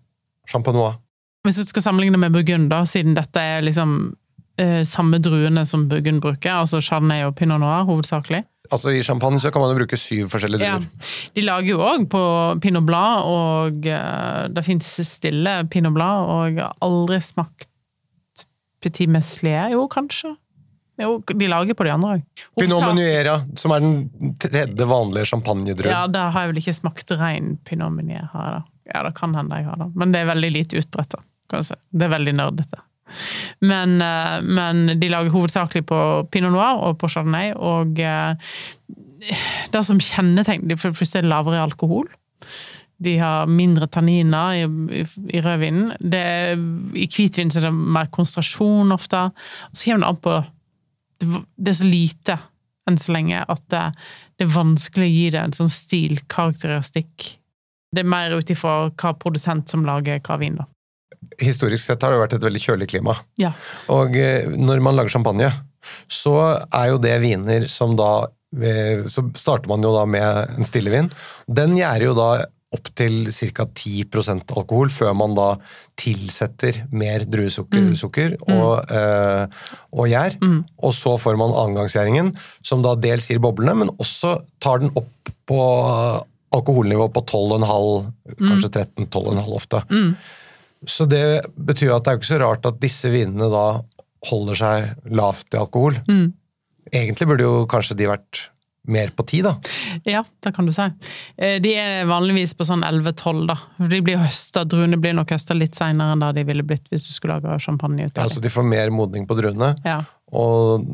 champagnois? 0.49 0.97
Hvis 1.45 1.57
du 1.57 1.65
skal 1.65 1.85
sammenligne 1.85 2.17
med 2.21 2.33
Burgund, 2.33 2.69
da, 2.73 2.83
siden 2.89 3.15
dette 3.17 3.41
er 3.41 3.63
liksom 3.65 4.15
eh, 4.61 4.81
samme 4.85 5.17
druene 5.21 5.63
som 5.65 5.87
Burgund 5.89 6.21
bruker, 6.21 6.53
altså 6.53 6.81
Chardonnay 6.81 7.25
og 7.27 7.35
Pinot 7.37 7.61
Noir 7.61 7.85
hovedsakelig. 7.89 8.43
Altså 8.71 8.93
I 8.95 9.01
champagne 9.03 9.39
så 9.41 9.51
kan 9.51 9.61
man 9.61 9.73
jo 9.73 9.81
bruke 9.81 9.97
syv 9.99 10.29
forskjellige 10.31 10.61
druer. 10.61 10.85
Ja. 10.85 11.09
De 11.35 11.43
lager 11.43 11.73
jo 11.73 11.81
òg 11.83 12.05
på 12.11 12.21
Pinot 12.63 12.85
Blad, 12.87 13.25
og 13.27 13.89
eh, 13.89 14.45
det 14.53 14.65
fins 14.65 14.93
stille 15.09 15.57
Pinot 15.73 15.93
Blad, 15.97 16.29
og 16.29 16.45
jeg 16.53 16.63
har 16.63 16.77
aldri 16.85 17.19
smakt 17.25 17.70
Petit 18.81 19.09
Meslier. 19.11 19.71
Jo, 19.73 19.87
kanskje. 19.91 20.35
Jo, 21.01 21.15
de 21.25 21.47
lager 21.49 21.77
på 21.77 21.85
de 21.87 21.93
andre 21.93 22.17
òg. 22.17 22.43
Pinot 22.59 22.83
Menuera, 22.83 23.39
som 23.57 23.73
er 23.73 23.81
den 23.83 24.35
tredje 24.41 24.87
vanlige 24.89 25.31
champagnedruen. 25.31 25.93
Ja, 25.93 26.03
da 26.11 26.27
har 26.33 26.45
jeg 26.45 26.51
vel 26.51 26.61
ikke 26.61 26.77
smakt 26.77 27.13
rein 27.17 27.55
Pinot 27.67 27.97
da. 27.97 28.61
Ja, 28.91 29.03
det 29.07 29.15
kan 29.17 29.35
hende 29.37 29.61
jeg 29.61 29.69
har 29.69 29.79
det. 29.81 29.89
Men 29.95 30.13
det 30.13 30.21
er 30.21 30.31
veldig 30.33 30.51
lite 30.51 30.81
utbredt. 30.81 31.15
si. 31.63 31.77
Det 31.89 32.07
er 32.07 32.15
veldig 32.17 32.33
nerdete. 32.37 32.81
Men, 33.59 34.01
eh, 34.01 34.41
men 34.41 34.99
de 34.99 35.09
lager 35.09 35.33
hovedsakelig 35.33 35.85
på 35.89 35.99
Pinot 36.31 36.53
Noir 36.53 36.79
og 36.79 36.99
på 37.01 37.09
Chardonnay, 37.11 37.53
og 37.55 37.99
eh, 37.99 38.35
det 39.71 39.85
som 39.85 39.99
kjennetegner 40.01 40.71
de 40.71 40.77
For 40.79 40.91
det 40.91 40.99
første 41.01 41.21
er 41.21 41.29
lavere 41.29 41.63
alkohol. 41.63 42.07
De 43.01 43.15
har 43.17 43.49
mindre 43.49 43.87
tanniner 43.89 44.61
i, 44.61 44.65
i, 45.01 45.03
i 45.33 45.41
rødvinen. 45.41 45.95
Det 45.99 46.21
er, 46.21 46.63
I 46.93 47.07
hvitvin 47.09 47.51
er 47.57 47.67
det 47.67 47.73
mer 47.73 48.11
konsentrasjon 48.13 48.93
ofte. 48.93 49.27
Og 49.69 49.77
så 49.77 49.89
kommer 49.89 50.05
det 50.05 50.11
an 50.11 50.21
på 50.21 50.39
Det, 51.21 51.43
det 51.57 51.73
er 51.73 51.77
så 51.77 51.89
lite 51.89 52.37
enn 52.89 52.97
så 52.97 53.13
lenge 53.13 53.43
at 53.45 53.61
det, 53.69 53.83
det 54.37 54.47
er 54.47 54.55
vanskelig 54.55 55.05
å 55.05 55.13
gi 55.13 55.25
det 55.35 55.41
en 55.41 55.53
sånn 55.53 55.69
stilkarakteristikk. 55.69 57.27
Det 57.91 58.01
er 58.01 58.09
mer 58.09 58.33
ut 58.33 58.49
ifra 58.49 58.75
hva 58.89 59.11
produsent 59.19 59.69
som 59.69 59.85
lager 59.85 60.21
hva 60.25 60.37
vin, 60.41 60.57
da. 60.61 60.67
Historisk 61.41 61.85
sett 61.85 62.01
har 62.01 62.13
det 62.13 62.21
vært 62.21 62.33
et 62.37 62.45
veldig 62.45 62.61
kjølig 62.63 62.87
klima. 62.89 63.13
Ja. 63.39 63.51
Og 63.93 64.15
eh, 64.17 64.49
når 64.49 64.81
man 64.83 64.97
lager 64.97 65.13
champagne, 65.13 65.51
så 66.09 66.35
er 66.65 66.91
jo 66.91 67.01
det 67.01 67.13
viner 67.21 67.67
som 67.71 67.93
da 67.97 68.27
eh, 68.57 69.05
Så 69.09 69.23
starter 69.37 69.69
man 69.71 69.85
jo 69.85 69.93
da 69.95 70.07
med 70.09 70.57
en 70.57 70.67
stillevin. 70.67 71.11
Den 71.47 71.77
gjærer 71.77 72.09
jo 72.09 72.17
da 72.17 72.31
opp 72.71 72.87
til 72.95 73.27
ca. 73.35 73.65
10% 73.67 74.51
alkohol 74.55 74.91
før 74.93 75.13
man 75.17 75.33
da 75.35 75.47
tilsetter 75.99 76.85
mer 76.95 77.25
druesukker 77.27 77.91
sukker 77.99 78.35
og, 78.47 78.91
øh, 78.91 79.47
og 79.91 80.07
gjær. 80.07 80.37
Og 80.81 80.93
så 80.95 81.17
får 81.19 81.35
man 81.39 81.51
annengangsgjæringen, 81.51 82.33
som 82.63 82.81
da 82.85 82.95
dels 82.95 83.27
gir 83.27 83.41
boblene, 83.43 83.75
men 83.75 83.91
også 83.99 84.37
tar 84.63 84.79
den 84.79 84.93
opp 84.95 85.33
på 85.47 85.59
alkoholnivå 86.51 87.07
på 87.15 87.21
12,5, 87.27 88.11
kanskje 88.39 88.69
13-12,5 89.07 89.51
ofte. 89.55 89.83
Så 90.87 91.05
det 91.05 91.43
betyr 91.55 91.93
at 91.95 92.03
det 92.03 92.11
er 92.11 92.15
jo 92.15 92.21
ikke 92.23 92.33
så 92.33 92.39
rart 92.41 92.65
at 92.65 92.79
disse 92.81 93.11
vinene 93.13 93.51
da 93.51 93.65
holder 94.31 94.57
seg 94.57 95.11
lavt 95.11 95.53
i 95.53 95.59
alkohol. 95.59 95.99
Egentlig 96.91 97.27
burde 97.29 97.45
jo 97.45 97.67
kanskje 97.69 97.95
de 97.99 98.09
vært 98.09 98.47
mer 98.87 99.11
på 99.13 99.23
ti, 99.29 99.41
da. 99.45 99.55
Ja, 100.09 100.23
det 100.41 100.53
kan 100.55 100.65
du 100.65 100.71
si. 100.73 100.87
Eh, 101.37 101.59
De 101.61 101.73
er 101.77 102.05
vanligvis 102.09 102.55
på 102.57 102.65
sånn 102.65 102.81
11-12, 102.87 103.43
da. 103.51 103.57
De 103.91 103.99
blir 104.01 104.17
høsta, 104.17 104.63
Druene 104.65 104.97
blir 104.97 105.13
nok 105.13 105.29
høsta 105.35 105.53
litt 105.57 105.75
seinere 105.77 106.15
enn 106.15 106.23
da 106.23 106.31
de 106.33 106.43
ville 106.47 106.63
blitt 106.65 106.87
hvis 106.89 107.05
du 107.05 107.11
skulle 107.13 107.37
lage 107.37 107.59
champagne 107.61 108.07
ut 108.07 108.17
Ja, 108.17 108.25
så 108.31 108.41
de 108.41 108.49
får 108.49 108.65
mer 108.65 108.89
modning 108.89 109.27
på 109.29 109.37
druene, 109.37 109.75
Ja. 109.85 109.99
og 110.33 110.87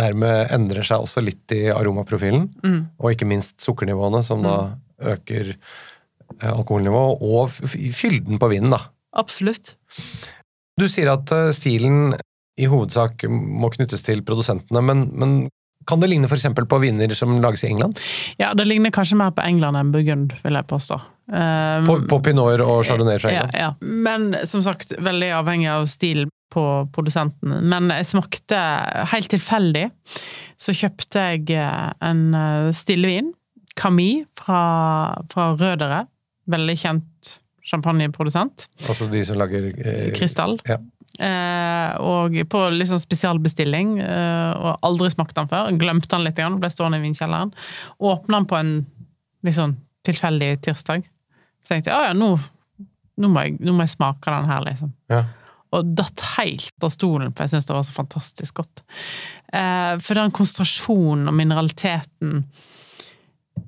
dermed 0.00 0.50
endrer 0.50 0.82
seg 0.86 1.04
også 1.04 1.22
litt 1.22 1.52
i 1.54 1.68
aromaprofilen. 1.70 2.48
Mm. 2.64 2.80
Og 2.98 3.12
ikke 3.14 3.28
minst 3.30 3.60
sukkernivåene, 3.62 4.24
som 4.26 4.42
da 4.42 4.56
øker 5.00 5.54
eh, 6.40 6.50
alkoholnivået, 6.50 7.22
og 7.22 7.48
fylden 7.94 8.38
på 8.42 8.50
vinen, 8.50 8.70
da. 8.74 8.82
Absolutt. 9.14 9.74
Du 10.78 10.88
sier 10.88 11.12
at 11.14 11.30
eh, 11.34 11.52
stilen 11.54 12.16
i 12.60 12.66
hovedsak 12.70 13.22
må 13.30 13.70
knyttes 13.72 14.02
til 14.04 14.20
produsentene, 14.26 14.82
men, 14.84 15.06
men 15.14 15.38
kan 15.90 16.02
det 16.02 16.10
ligne 16.12 16.30
f.eks. 16.30 16.48
på 16.70 16.80
viner 16.82 17.14
som 17.18 17.36
lages 17.42 17.64
i 17.66 17.72
England? 17.72 18.00
Ja, 18.40 18.52
det 18.56 18.66
ligner 18.70 18.94
kanskje 18.94 19.18
mer 19.20 19.34
på 19.36 19.44
England 19.46 19.78
enn 19.80 19.94
Burgund, 19.94 20.36
vil 20.44 20.58
jeg 20.58 20.68
påstå. 20.70 21.00
Um, 21.30 21.86
På, 21.86 21.94
på 22.10 22.18
Pinot 22.26 22.62
og 22.64 22.84
Chardonnay 22.88 23.20
fra 23.22 23.30
England? 23.30 23.54
ja. 23.54 23.74
Men 23.80 24.32
som 24.50 24.64
sagt, 24.66 24.96
veldig 24.98 25.34
avhengig 25.38 25.68
av 25.70 25.86
stil 25.90 26.24
på 26.50 26.64
produsenten. 26.94 27.52
Men 27.70 27.90
jeg 27.94 28.08
smakte 28.10 28.58
helt 29.12 29.30
tilfeldig. 29.30 29.86
Så 30.60 30.74
kjøpte 30.76 31.26
jeg 31.30 31.54
eh, 31.54 31.92
en 32.04 32.24
eh, 32.34 32.70
stillevin, 32.76 33.30
Camille, 33.78 34.26
fra, 34.38 34.62
fra 35.30 35.52
Rødere. 35.54 36.04
Veldig 36.50 36.76
kjent 36.80 37.36
champagneprodusent. 37.70 38.66
Altså 38.88 39.06
de 39.12 39.22
som 39.26 39.38
lager 39.38 39.70
eh, 39.70 40.10
Krystall. 40.16 40.58
Ja. 40.68 40.80
Eh, 41.18 41.90
og 42.00 42.36
på 42.52 42.60
sånn 42.86 43.02
spesialbestilling, 43.02 43.96
eh, 44.04 44.52
og 44.54 44.86
aldri 44.86 45.10
smakt 45.10 45.34
den 45.36 45.50
før. 45.50 45.72
Glemte 45.80 46.12
den 46.12 46.24
litt, 46.26 46.38
ble 46.38 46.70
stående 46.70 47.00
i 47.00 47.04
vinkjelleren. 47.04 47.52
Åpna 47.98 48.38
den 48.38 48.48
på 48.50 48.60
en 48.60 49.52
sånn 49.56 49.76
tilfeldig 50.06 50.54
tirsdag. 50.64 51.04
Så 51.64 51.74
tenkte 51.74 51.90
jeg 51.90 51.96
ja, 51.96 52.10
ja, 52.10 52.16
nå, 52.16 52.32
nå, 53.20 53.28
må 53.28 53.44
jeg, 53.44 53.58
nå 53.60 53.74
må 53.74 53.84
jeg 53.84 53.96
smake 53.96 54.32
den 54.32 54.48
her, 54.48 54.64
liksom. 54.68 54.94
Ja. 55.12 55.24
Og 55.76 55.92
datt 55.98 56.24
helt 56.38 56.86
av 56.86 56.90
stolen, 56.94 57.30
for 57.34 57.44
jeg 57.44 57.54
syntes 57.54 57.68
det 57.68 57.76
var 57.76 57.86
så 57.86 57.94
fantastisk 57.94 58.62
godt. 58.62 58.82
Eh, 59.52 59.94
for 60.02 60.18
den 60.18 60.34
konsentrasjonen 60.34 61.30
og 61.30 61.36
mineraliteten 61.36 62.44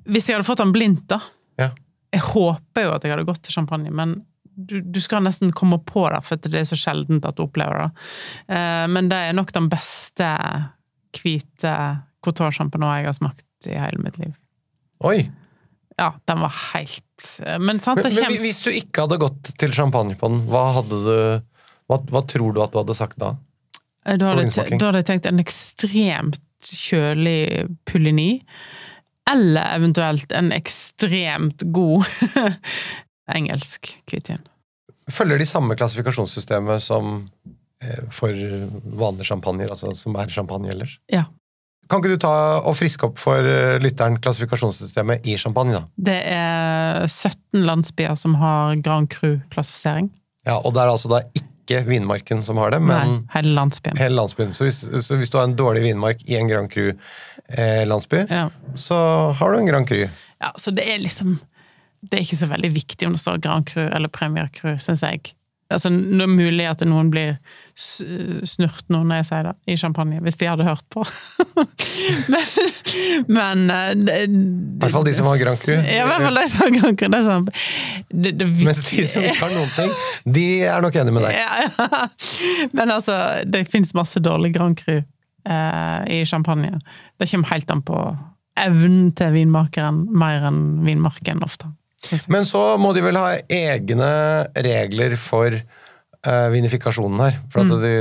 Hvis 0.07 0.27
jeg 0.27 0.35
hadde 0.35 0.47
fått 0.47 0.61
den 0.63 0.73
blindt, 0.75 1.07
da 1.11 1.21
Ja. 1.59 1.71
Jeg 2.13 2.21
håper 2.29 2.85
jo 2.85 2.91
at 2.93 3.03
jeg 3.03 3.11
hadde 3.13 3.25
gått 3.25 3.41
til 3.45 3.55
champagne, 3.55 3.89
men 3.89 4.21
du, 4.55 4.79
du 4.81 4.99
skal 5.01 5.23
nesten 5.25 5.53
komme 5.55 5.79
på 5.85 6.05
det, 6.13 6.21
for 6.27 6.41
det 6.43 6.59
er 6.61 6.67
så 6.69 6.77
sjeldent 6.79 7.25
at 7.25 7.37
du 7.37 7.45
opplever 7.45 7.85
det. 7.85 8.07
Eh, 8.55 8.85
men 8.93 9.09
det 9.11 9.19
er 9.29 9.37
nok 9.37 9.53
den 9.55 9.69
beste 9.71 10.29
hvite 11.17 11.73
couture 12.23 12.53
champenois 12.55 13.01
jeg 13.01 13.09
har 13.11 13.17
smakt 13.17 13.69
i 13.69 13.77
hele 13.77 14.01
mitt 14.03 14.19
liv. 14.21 14.35
Oi! 15.03 15.23
Ja, 15.99 16.13
den 16.25 16.39
var 16.41 16.53
helt 16.73 17.25
Men 17.61 17.77
sant, 17.79 17.99
Men, 18.01 18.09
det 18.09 18.23
men 18.23 18.39
hvis 18.41 18.63
du 18.65 18.71
ikke 18.73 19.03
hadde 19.05 19.19
gått 19.21 19.51
til 19.61 19.73
champagne 19.75 20.15
på 20.17 20.29
den, 20.31 20.39
hva 20.49 20.63
hadde 20.79 21.01
du 21.05 21.17
hva, 21.91 21.99
hva 22.09 22.23
tror 22.25 22.55
du 22.55 22.63
at 22.63 22.73
du 22.73 22.79
hadde 22.79 22.95
sagt 22.97 23.19
da? 23.21 23.35
Eh, 24.07 24.17
Da 24.17 24.31
hadde, 24.33 24.47
da 24.79 24.89
hadde 24.89 25.03
jeg 25.03 25.09
tenkt 25.11 25.29
en 25.29 25.43
ekstremt 25.43 26.41
kjølig 26.63 27.67
pulini. 27.89 28.31
Eller 29.31 29.77
eventuelt 29.77 30.33
en 30.35 30.51
ekstremt 30.51 31.63
god 31.75 32.03
engelsk 33.31 33.93
hvitvin. 34.11 34.41
Følger 35.11 35.37
de 35.39 35.45
samme 35.47 35.75
klassifikasjonssystemet 35.75 36.81
som 36.83 37.29
eh, 37.83 38.03
for 38.11 38.31
vanlige 38.97 39.27
champagner, 39.31 39.69
altså 39.71 39.91
som 39.95 40.15
er 40.19 40.27
champagne 40.31 40.69
ellers? 40.71 40.97
Ja. 41.11 41.25
Kan 41.91 41.99
ikke 41.99 42.13
du 42.15 42.21
ta 42.23 42.31
og 42.63 42.77
friske 42.79 43.03
opp 43.09 43.17
for 43.19 43.43
eh, 43.43 43.75
lytteren 43.83 44.15
klassifikasjonssystemet 44.23 45.25
i 45.27 45.35
champagne, 45.37 45.75
da? 45.75 45.83
Det 46.11 46.19
er 46.31 47.03
17 47.09 47.65
landsbyer 47.67 48.15
som 48.19 48.35
har 48.39 48.75
Grand 48.83 49.09
Cru-klassifisering. 49.11 50.07
Ja, 50.47 50.57
Og 50.63 50.73
det 50.75 50.81
er 50.83 50.91
altså 50.93 51.11
da 51.11 51.19
ikke 51.35 51.83
vinmarken 51.87 52.41
som 52.43 52.57
har 52.59 52.71
det, 52.75 52.79
men 52.83 52.91
Nei, 53.13 53.19
hele 53.35 53.53
landsbyen. 53.55 53.95
hele 53.99 54.15
landsbyen. 54.19 54.51
Så 54.55 54.65
hvis, 54.67 54.81
så 55.07 55.15
hvis 55.19 55.29
du 55.31 55.37
har 55.39 55.45
en 55.47 55.55
dårlig 55.59 55.83
vinmark 55.85 56.23
i 56.27 56.35
en 56.39 56.47
Grand 56.51 56.71
Cru-landsby, 56.71 58.25
Ja. 58.29 58.49
så 58.75 58.95
har 59.39 59.51
du 59.53 59.59
en 59.59 59.65
Grand 59.67 59.87
Cru. 59.87 60.07
ja, 60.39 60.51
så 60.57 60.71
det 60.71 60.83
er 60.89 60.97
liksom 60.99 61.39
Det 62.03 62.19
er 62.19 62.25
ikke 62.25 62.41
så 62.41 62.51
veldig 62.51 62.73
viktig 62.75 63.07
om 63.07 63.15
det 63.15 63.23
står 63.23 63.39
Grand 63.43 63.67
Cru 63.69 63.85
eller 63.85 64.11
Premier 64.11 64.49
Cru, 64.53 64.75
syns 64.81 65.05
jeg. 65.05 65.33
Altså, 65.73 65.89
det 65.89 66.21
er 66.21 66.29
mulig 66.29 66.65
at 66.69 66.83
noen 66.85 67.09
blir 67.09 67.37
snurt 67.73 68.89
nå 68.93 68.99
når 69.07 69.21
jeg 69.21 69.27
sier 69.29 69.47
det, 69.47 69.53
i 69.73 69.77
champagne, 69.79 70.19
hvis 70.21 70.37
de 70.37 70.49
hadde 70.49 70.67
hørt 70.67 70.83
på. 70.93 71.05
men 73.35 73.63
men 73.65 74.03
eh, 74.11 74.25
I 74.27 74.81
hvert 74.83 74.93
fall 74.93 75.07
de 75.07 75.15
som 75.17 75.29
har 75.31 75.39
Grand 75.41 75.61
Cru. 75.61 75.73
Ja, 75.73 76.03
i 76.03 76.09
hvert 76.09 76.25
fall 76.27 76.41
de 76.41 76.45
som 76.51 76.65
har 76.65 76.73
Grand 76.77 76.99
Cru. 76.99 77.07
Det 77.07 77.21
er 77.21 77.29
sånn, 77.29 77.47
det, 78.11 78.35
det, 78.41 78.49
Mens 78.59 78.83
de 78.89 79.07
som 79.09 79.25
ikke 79.25 79.39
har 79.45 79.55
noen 79.55 79.73
ting, 79.77 79.95
de 80.37 80.45
er 80.67 80.85
nok 80.85 80.99
enige 81.01 81.17
med 81.17 81.27
deg. 81.29 81.39
ja, 81.39 81.63
ja. 81.63 82.03
Men 82.77 82.93
altså, 82.93 83.17
det 83.49 83.65
fins 83.71 83.95
masse 83.97 84.21
dårlig 84.23 84.53
Grand 84.57 84.77
Cru 84.77 84.99
eh, 84.99 85.99
i 86.19 86.21
champagne. 86.29 86.75
Det 87.17 87.31
kommer 87.31 87.55
helt 87.55 87.73
an 87.73 87.85
på 87.87 88.03
evnen 88.59 89.09
til 89.17 89.33
vinmakeren 89.33 90.03
mer 90.13 90.45
enn 90.51 90.83
vinmarken 90.85 91.41
ofte. 91.45 91.71
Men 92.33 92.45
så 92.49 92.77
må 92.81 92.93
de 92.95 93.01
vel 93.05 93.17
ha 93.19 93.37
egne 93.47 94.11
regler 94.65 95.15
for 95.19 95.55
uh, 95.55 96.47
vinifikasjonen 96.53 97.19
her. 97.23 97.37
For 97.53 97.63
Mm. 97.63 97.79
det, 97.81 97.93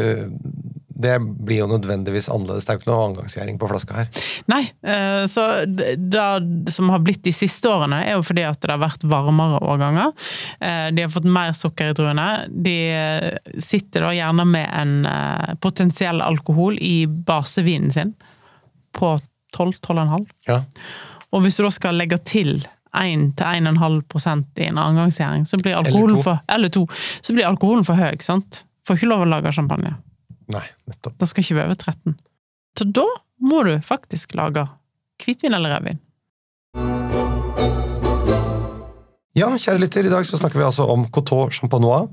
det 1.03 1.15
blir 1.23 1.59
jo 1.65 1.67
nødvendigvis 1.67 2.29
annerledes. 2.31 2.65
Det 2.67 2.71
er 2.71 2.77
jo 2.77 2.81
ikke 2.83 2.91
noe 2.93 3.05
avgangsgjæring 3.09 3.57
på 3.59 3.69
flaska 3.71 3.97
her. 4.03 4.11
Nei, 4.53 4.61
uh, 4.87 5.25
så 5.31 5.47
det 5.67 6.75
som 6.75 6.91
har 6.95 7.03
blitt 7.03 7.23
de 7.27 7.33
siste 7.35 7.67
årene, 7.71 8.03
er 8.07 8.15
jo 8.19 8.23
fordi 8.27 8.45
at 8.47 8.61
det 8.63 8.71
har 8.71 8.83
vært 8.83 9.07
varmere 9.11 9.59
årganger. 9.63 10.13
Uh, 10.63 10.91
De 10.95 11.03
har 11.07 11.11
fått 11.15 11.27
mer 11.27 11.55
sukker 11.59 11.91
i 11.91 11.97
druene. 11.99 12.29
De 12.51 12.77
sitter 13.63 14.07
da 14.07 14.13
gjerne 14.15 14.47
med 14.47 14.69
en 14.83 15.57
potensiell 15.63 16.23
alkohol 16.23 16.79
i 16.79 17.07
basevinen 17.07 17.91
sin 17.95 18.15
på 18.95 19.17
12-12,5. 19.57 20.27
Ja. 20.49 20.61
Og 21.33 21.43
hvis 21.45 21.57
du 21.59 21.63
da 21.65 21.71
skal 21.73 21.97
legge 21.99 22.19
til 22.29 22.61
1-1,5% 22.97 24.61
i 24.61 24.69
en 24.69 24.79
annengangsgjæring, 24.79 25.47
så 25.49 25.59
blir 25.61 25.79
alkoholen 25.79 26.23
for 26.23 26.41
Eller 26.53 26.69
to. 26.73 26.87
Så 27.21 27.35
blir 27.37 27.49
alkoholen 27.49 27.87
for 27.89 27.99
høy, 27.99 28.19
sant? 28.21 28.65
Får 28.87 28.99
ikke 28.99 29.11
lov 29.13 29.25
å 29.25 29.31
lage 29.31 29.53
champagne. 29.55 29.97
Nei, 30.53 30.65
nettopp. 30.91 31.17
Den 31.21 31.31
skal 31.31 31.45
ikke 31.45 31.59
være 31.61 31.73
over 31.73 31.81
13. 31.81 32.17
Så 32.79 32.89
da 32.89 33.07
må 33.43 33.63
du 33.67 33.77
faktisk 33.85 34.35
lage 34.39 34.67
hvitvin 35.23 35.55
eller 35.55 35.77
rødvin. 35.77 36.01
Ja, 39.33 39.49
kjære 39.57 39.81
lytter, 39.81 40.05
i 40.05 40.13
dag 40.13 40.27
så 40.29 40.37
snakker 40.37 40.61
vi 40.61 40.67
altså 40.67 40.85
om 40.93 41.07
Coteau 41.09 41.49
Champenois. 41.55 42.11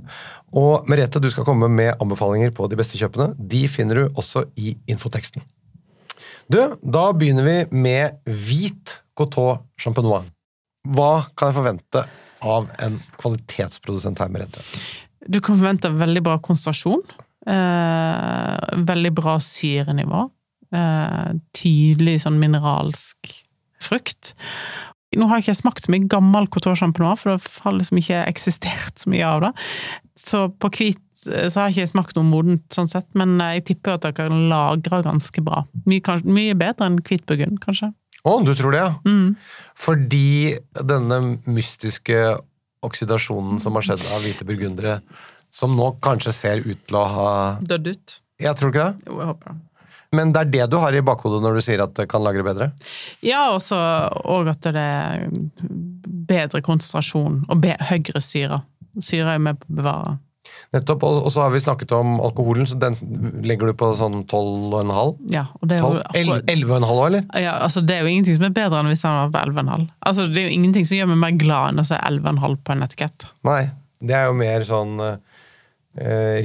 Og 0.56 0.88
Merete, 0.90 1.20
du 1.20 1.28
skal 1.30 1.44
komme 1.46 1.68
med 1.68 1.98
anbefalinger 2.00 2.54
på 2.56 2.70
de 2.72 2.78
beste 2.80 2.98
kjøpene. 3.00 3.34
De 3.36 3.66
finner 3.68 4.00
du 4.00 4.20
også 4.20 4.46
i 4.56 4.78
infoteksten. 4.90 5.44
Du, 6.50 6.62
da 6.80 7.10
begynner 7.14 7.46
vi 7.46 7.58
med 7.76 8.22
hvit 8.24 9.02
Coteau 9.20 9.60
Champenois. 9.78 10.26
Hva 10.88 11.28
kan 11.36 11.52
jeg 11.52 11.58
forvente 11.60 12.04
av 12.48 12.70
en 12.80 13.00
kvalitetsprodusent 13.20 14.22
her, 14.22 14.32
Merete? 14.32 14.64
Du 15.28 15.42
kan 15.44 15.58
forvente 15.58 15.92
veldig 15.92 16.24
bra 16.24 16.38
konsentrasjon. 16.44 17.04
Eh, 17.50 18.84
veldig 18.88 19.12
bra 19.18 19.38
syrenivå. 19.44 20.30
Eh, 20.76 21.34
tydelig 21.56 22.22
sånn 22.24 22.40
mineralsk 22.40 23.34
frukt. 23.84 24.34
Nå 25.18 25.26
har 25.26 25.40
jeg 25.40 25.48
ikke 25.48 25.62
smakt 25.64 25.84
så 25.84 25.92
mye 25.94 26.08
gammel 26.12 26.48
Champenois, 26.52 27.18
for 27.18 27.34
det 27.34 27.62
har 27.64 27.74
liksom 27.74 27.98
ikke 27.98 28.26
eksistert 28.30 29.00
så 29.02 29.10
mye 29.10 29.26
av 29.26 29.42
det. 29.42 29.54
Så 30.16 30.50
på 30.60 30.70
hvit 30.70 31.28
eh, 31.28 31.50
så 31.50 31.62
har 31.62 31.70
jeg 31.70 31.80
ikke 31.84 31.96
smakt 31.96 32.16
noe 32.16 32.28
modent, 32.28 32.68
sånn 32.72 32.92
sett, 32.92 33.08
men 33.16 33.40
jeg 33.40 33.66
tipper 33.66 33.98
at 33.98 34.06
jeg 34.06 34.16
kan 34.16 34.50
lagre 34.52 35.02
ganske 35.04 35.42
bra. 35.42 35.66
Mye, 35.86 36.22
mye 36.24 36.56
bedre 36.56 36.86
enn 36.86 37.02
hvitburgund, 37.02 37.60
kanskje. 37.64 37.94
Å, 38.28 38.36
du 38.44 38.52
tror 38.58 38.76
det, 38.76 38.84
ja? 38.84 38.92
Mm. 39.08 39.36
Fordi 39.80 40.58
denne 40.76 41.20
mystiske 41.48 42.20
oksidasjonen 42.84 43.60
som 43.64 43.76
har 43.78 43.86
skjedd 43.86 44.04
av 44.16 44.24
hvite 44.24 44.48
burgundere, 44.48 45.00
som 45.52 45.74
nå 45.76 45.94
kanskje 46.04 46.36
ser 46.36 46.62
ut 46.68 46.82
til 46.88 47.00
å 47.00 47.08
ha 47.10 47.32
Dødd 47.66 47.90
ut. 47.94 48.20
Jeg 48.40 48.56
tror 48.60 48.72
ikke 48.72 48.86
det. 48.86 49.10
Jo, 49.10 49.18
jeg 49.20 49.32
håper 49.32 49.52
det. 49.52 49.60
Men 50.16 50.32
det 50.34 50.42
er 50.42 50.54
det 50.54 50.68
du 50.72 50.78
har 50.82 50.96
i 50.96 51.04
bakhodet 51.06 51.42
når 51.44 51.60
du 51.60 51.62
sier 51.62 51.84
at 51.84 51.94
det 51.98 52.08
kan 52.10 52.24
lagre 52.26 52.42
bedre? 52.46 52.72
Ja, 53.26 53.52
også, 53.54 53.78
og 54.26 54.50
at 54.50 54.66
det 54.66 54.82
er 54.82 55.28
bedre 56.30 56.64
konsentrasjon 56.66 57.44
og 57.46 57.62
be 57.62 57.76
høyere 57.92 58.22
syre. 58.24 58.64
Syre 59.06 59.36
er 59.38 59.44
med 59.44 59.60
på 59.62 59.70
å 59.70 59.78
bevare. 59.82 60.16
Nettopp, 60.76 61.04
og, 61.08 61.24
og 61.26 61.32
så 61.34 61.42
har 61.42 61.54
vi 61.54 61.62
snakket 61.64 61.94
om 61.98 62.20
alkoholen, 62.22 62.68
så 62.70 62.78
den 62.78 62.94
legger 63.46 63.72
du 63.72 63.76
på 63.78 63.88
sånn 63.98 64.20
12,5? 64.30 65.16
Ja, 65.34 65.48
og 65.58 65.70
det 65.72 65.80
er 65.80 65.82
jo 65.82 66.04
12, 66.14 66.44
11,5 66.54 66.86
òg, 66.86 67.00
eller? 67.08 67.24
ja, 67.42 67.56
altså 67.66 67.82
det 67.82 67.96
er 67.96 68.06
jo 68.06 68.12
ingenting 68.12 68.38
som 68.38 68.46
er 68.50 68.54
bedre 68.60 68.84
enn 68.84 68.92
hvis 68.92 69.02
den 69.02 69.18
var 69.18 69.32
på 69.34 69.42
11,5. 69.50 69.88
Altså, 70.12 70.28
det 70.30 70.44
er 70.44 70.46
jo 70.50 70.60
ingenting 70.60 70.86
som 70.86 71.00
gjør 71.00 71.10
meg 71.14 71.24
mer 71.24 71.40
glad 71.42 71.74
enn 71.74 71.82
å 71.82 71.88
se 71.90 71.98
11,5 71.98 72.60
på 72.62 72.76
en 72.76 72.86
etikett. 72.86 73.28
Nei, 73.50 73.64
det 74.06 74.20
er 74.20 74.30
jo 74.30 74.38
mer 74.38 74.68
sånn 74.68 74.94
uh, 75.02 75.18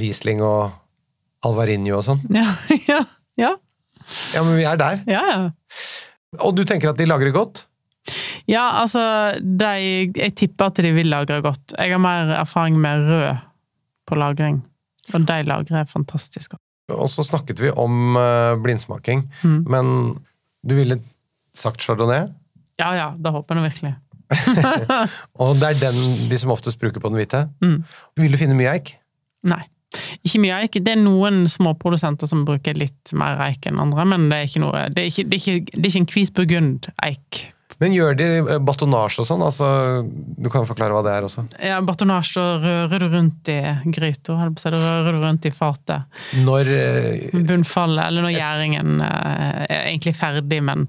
Riesling 0.01 0.41
og 0.45 0.73
Alvarinho 1.45 1.99
og 1.99 2.07
sånn. 2.09 2.25
Ja, 2.33 2.49
ja, 2.91 3.03
ja. 3.37 3.53
Ja, 4.33 4.41
men 4.41 4.57
vi 4.57 4.65
er 4.65 4.81
der. 4.81 5.05
Ja, 5.09 5.21
ja. 5.29 5.39
Og 6.41 6.57
du 6.57 6.65
tenker 6.67 6.91
at 6.91 6.99
de 6.99 7.09
lagrer 7.09 7.33
godt? 7.35 7.65
ja 8.45 8.61
altså, 8.83 9.01
de, 9.41 9.69
jeg 10.13 10.33
tipper 10.37 10.69
at 10.69 10.81
de 10.81 10.91
vil 10.93 11.09
lagre 11.09 11.39
godt. 11.41 11.73
Jeg 11.73 11.93
har 11.95 12.01
mer 12.01 12.33
erfaring 12.37 12.77
med 12.81 13.07
rød 13.09 13.45
på 14.07 14.15
lagring, 14.19 14.61
og 15.13 15.25
de 15.27 15.41
lagrer 15.47 15.85
fantastisk 15.85 15.93
fantastiske. 16.55 16.57
Og 16.93 17.09
så 17.09 17.23
snakket 17.25 17.59
vi 17.63 17.71
om 17.73 18.15
eh, 18.17 18.55
blindsmaking, 18.61 19.23
Mm. 19.43 19.63
men 19.67 20.19
du 20.65 20.75
ville 20.75 20.99
sagt 21.53 21.81
chardonnay? 21.81 22.27
Ja, 22.77 22.91
ja, 22.95 23.07
det 23.17 23.31
håper 23.31 23.55
jeg 23.55 23.71
virkelig. 23.71 23.95
Og 25.39 25.55
det 25.61 25.69
er 25.69 25.79
den 25.79 26.29
de 26.29 26.37
som 26.37 26.51
oftest 26.51 26.79
bruker 26.81 26.99
på 26.99 27.09
den 27.11 27.17
hvite. 27.19 27.45
Mm. 27.61 27.83
Vil 28.17 28.33
du 28.33 28.37
finne 28.41 28.57
mye 28.57 28.73
eik? 28.73 28.95
Nei. 29.45 29.61
Ikke 30.25 30.41
mye 30.43 30.57
eik. 30.63 30.75
Det 30.83 30.91
er 30.91 30.99
noen 30.99 31.45
småprodusenter 31.47 32.27
som 32.27 32.43
bruker 32.47 32.75
litt 32.75 33.13
mer 33.15 33.39
eik 33.47 33.67
enn 33.69 33.79
andre, 33.79 34.05
men 34.09 34.27
det 34.31 34.39
er 34.41 34.49
ikke 34.49 34.63
noe 34.65 34.85
Det 34.91 35.03
er 35.05 35.11
ikke, 35.11 35.27
det 35.29 35.37
er 35.37 35.43
ikke, 35.43 35.71
det 35.77 35.85
er 35.85 35.91
ikke 35.93 36.03
en 36.03 36.09
hvit 36.15 36.33
burgund-eik. 36.35 37.41
Men 37.81 37.93
gjør 37.95 38.15
de 38.19 38.27
eh, 38.39 38.61
batonasje 38.63 39.23
og 39.23 39.27
sånn? 39.29 39.43
Altså, 39.45 39.67
du 40.05 40.49
kan 40.53 40.67
forklare 40.67 40.95
hva 40.95 41.03
det 41.05 41.15
er 41.15 41.27
også. 41.27 41.45
Ja, 41.59 41.81
batonasje, 41.85 42.41
og 42.41 42.65
rører 42.65 43.05
du 43.05 43.09
rundt 43.11 43.51
i 43.51 43.59
gryta, 43.95 44.37
rører 44.37 45.11
du 45.11 45.21
rundt 45.23 45.47
i 45.49 45.53
fatet. 45.55 46.07
Når 46.45 46.71
eh, 46.71 47.35
Bunnfallet, 47.35 48.07
eller 48.07 48.27
når 48.27 48.35
gjæringen 48.37 48.97
eh, 49.05 49.61
er 49.67 49.77
egentlig 49.91 50.15
ferdig, 50.17 50.61
men 50.65 50.87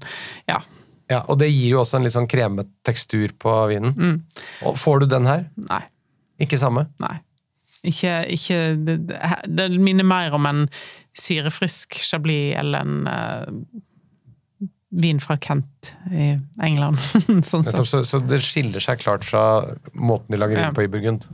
ja. 0.49 0.61
Ja, 1.07 1.21
Og 1.31 1.39
det 1.39 1.47
gir 1.53 1.77
jo 1.77 1.83
også 1.83 1.99
en 1.99 2.07
litt 2.07 2.15
sånn 2.15 2.27
kremet 2.27 2.67
tekstur 2.87 3.31
på 3.39 3.53
vinen. 3.71 3.93
Mm. 3.95 4.17
Og 4.67 4.79
får 4.79 5.03
du 5.03 5.11
den 5.15 5.29
her? 5.29 5.47
Nei. 5.69 5.85
Ikke 6.43 6.59
samme? 6.59 6.89
Nei. 7.01 7.15
Ikke, 7.87 8.19
ikke 8.33 8.57
det, 8.83 8.97
det 9.47 9.67
minner 9.79 10.07
mer 10.07 10.35
om 10.35 10.47
en 10.49 10.65
syrefrisk 11.17 11.95
chablis 12.03 12.57
eller 12.59 12.83
en 12.83 13.07
eh, 13.09 13.53
vin 14.89 15.19
fra 15.19 15.37
Kent 15.37 15.91
i 16.11 16.37
England. 16.63 16.99
sånn 17.49 17.65
sett. 17.65 17.79
Så, 17.87 18.03
så 18.07 18.21
det 18.23 18.39
skiller 18.45 18.83
seg 18.83 19.01
klart 19.03 19.27
fra 19.27 19.43
måten 19.93 20.31
de 20.33 20.39
lager 20.39 20.61
vin 20.61 20.77
på 20.77 20.85
i 20.85 20.91
Burgund. 20.91 21.27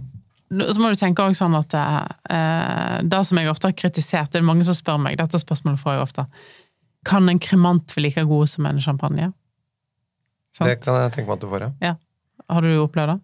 Så 0.54 0.78
må 0.82 0.92
du 0.94 1.00
tenke 1.00 1.24
også 1.26 1.48
sånn 1.48 1.56
at 1.58 1.74
eh, 1.74 2.98
Det 3.10 3.22
som 3.26 3.40
jeg 3.40 3.50
ofte 3.50 3.72
har 3.72 3.78
kritisert, 3.78 4.34
det 4.34 4.42
er 4.42 4.46
mange 4.46 4.66
som 4.68 4.78
spør 4.78 5.00
meg, 5.02 5.18
dette 5.18 5.40
spørsmålet 5.42 5.82
får 5.82 5.96
jeg 5.96 6.04
ofte, 6.04 6.26
kan 7.08 7.30
en 7.30 7.42
kremant 7.42 7.96
være 7.96 8.06
like 8.06 8.26
god 8.30 8.52
som 8.52 8.68
en 8.70 8.82
champagne? 8.84 9.32
Sant? 10.54 10.70
Det 10.70 10.84
kan 10.84 11.00
jeg 11.02 11.16
tenke 11.16 11.32
meg 11.32 11.40
at 11.40 11.46
du 11.46 11.50
får, 11.52 11.68
ja. 11.82 11.96
Har 12.54 12.66
du 12.66 12.76
opplevd 12.84 13.16
det? 13.16 13.20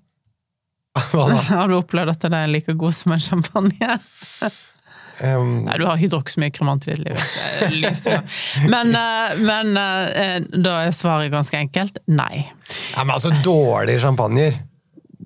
Hva 1.11 1.27
da? 1.29 1.43
Har 1.61 1.69
du 1.69 1.77
opplevd 1.77 2.15
at 2.15 2.25
den 2.25 2.37
er 2.39 2.49
like 2.49 2.75
god 2.79 2.97
som 2.97 3.13
en 3.13 3.23
champagne? 3.23 3.99
Um, 5.19 5.65
Nei, 5.67 5.75
du 5.79 5.83
har 5.83 5.99
ikke 5.99 6.13
drukket 6.13 6.35
så 6.35 6.41
mye 6.43 6.53
kremant 6.55 6.85
i 6.87 6.93
ditt 6.93 7.01
liv. 7.03 7.19
Men, 8.71 8.93
eh, 8.95 9.41
men 9.43 9.75
eh, 9.79 10.37
da 10.63 10.77
er 10.85 10.95
svaret 10.95 11.33
ganske 11.33 11.59
enkelt 11.59 11.99
nei. 12.07 12.45
ja, 12.93 13.03
men 13.03 13.15
altså, 13.17 13.33
dårlige 13.43 13.99
champagner 14.05 14.55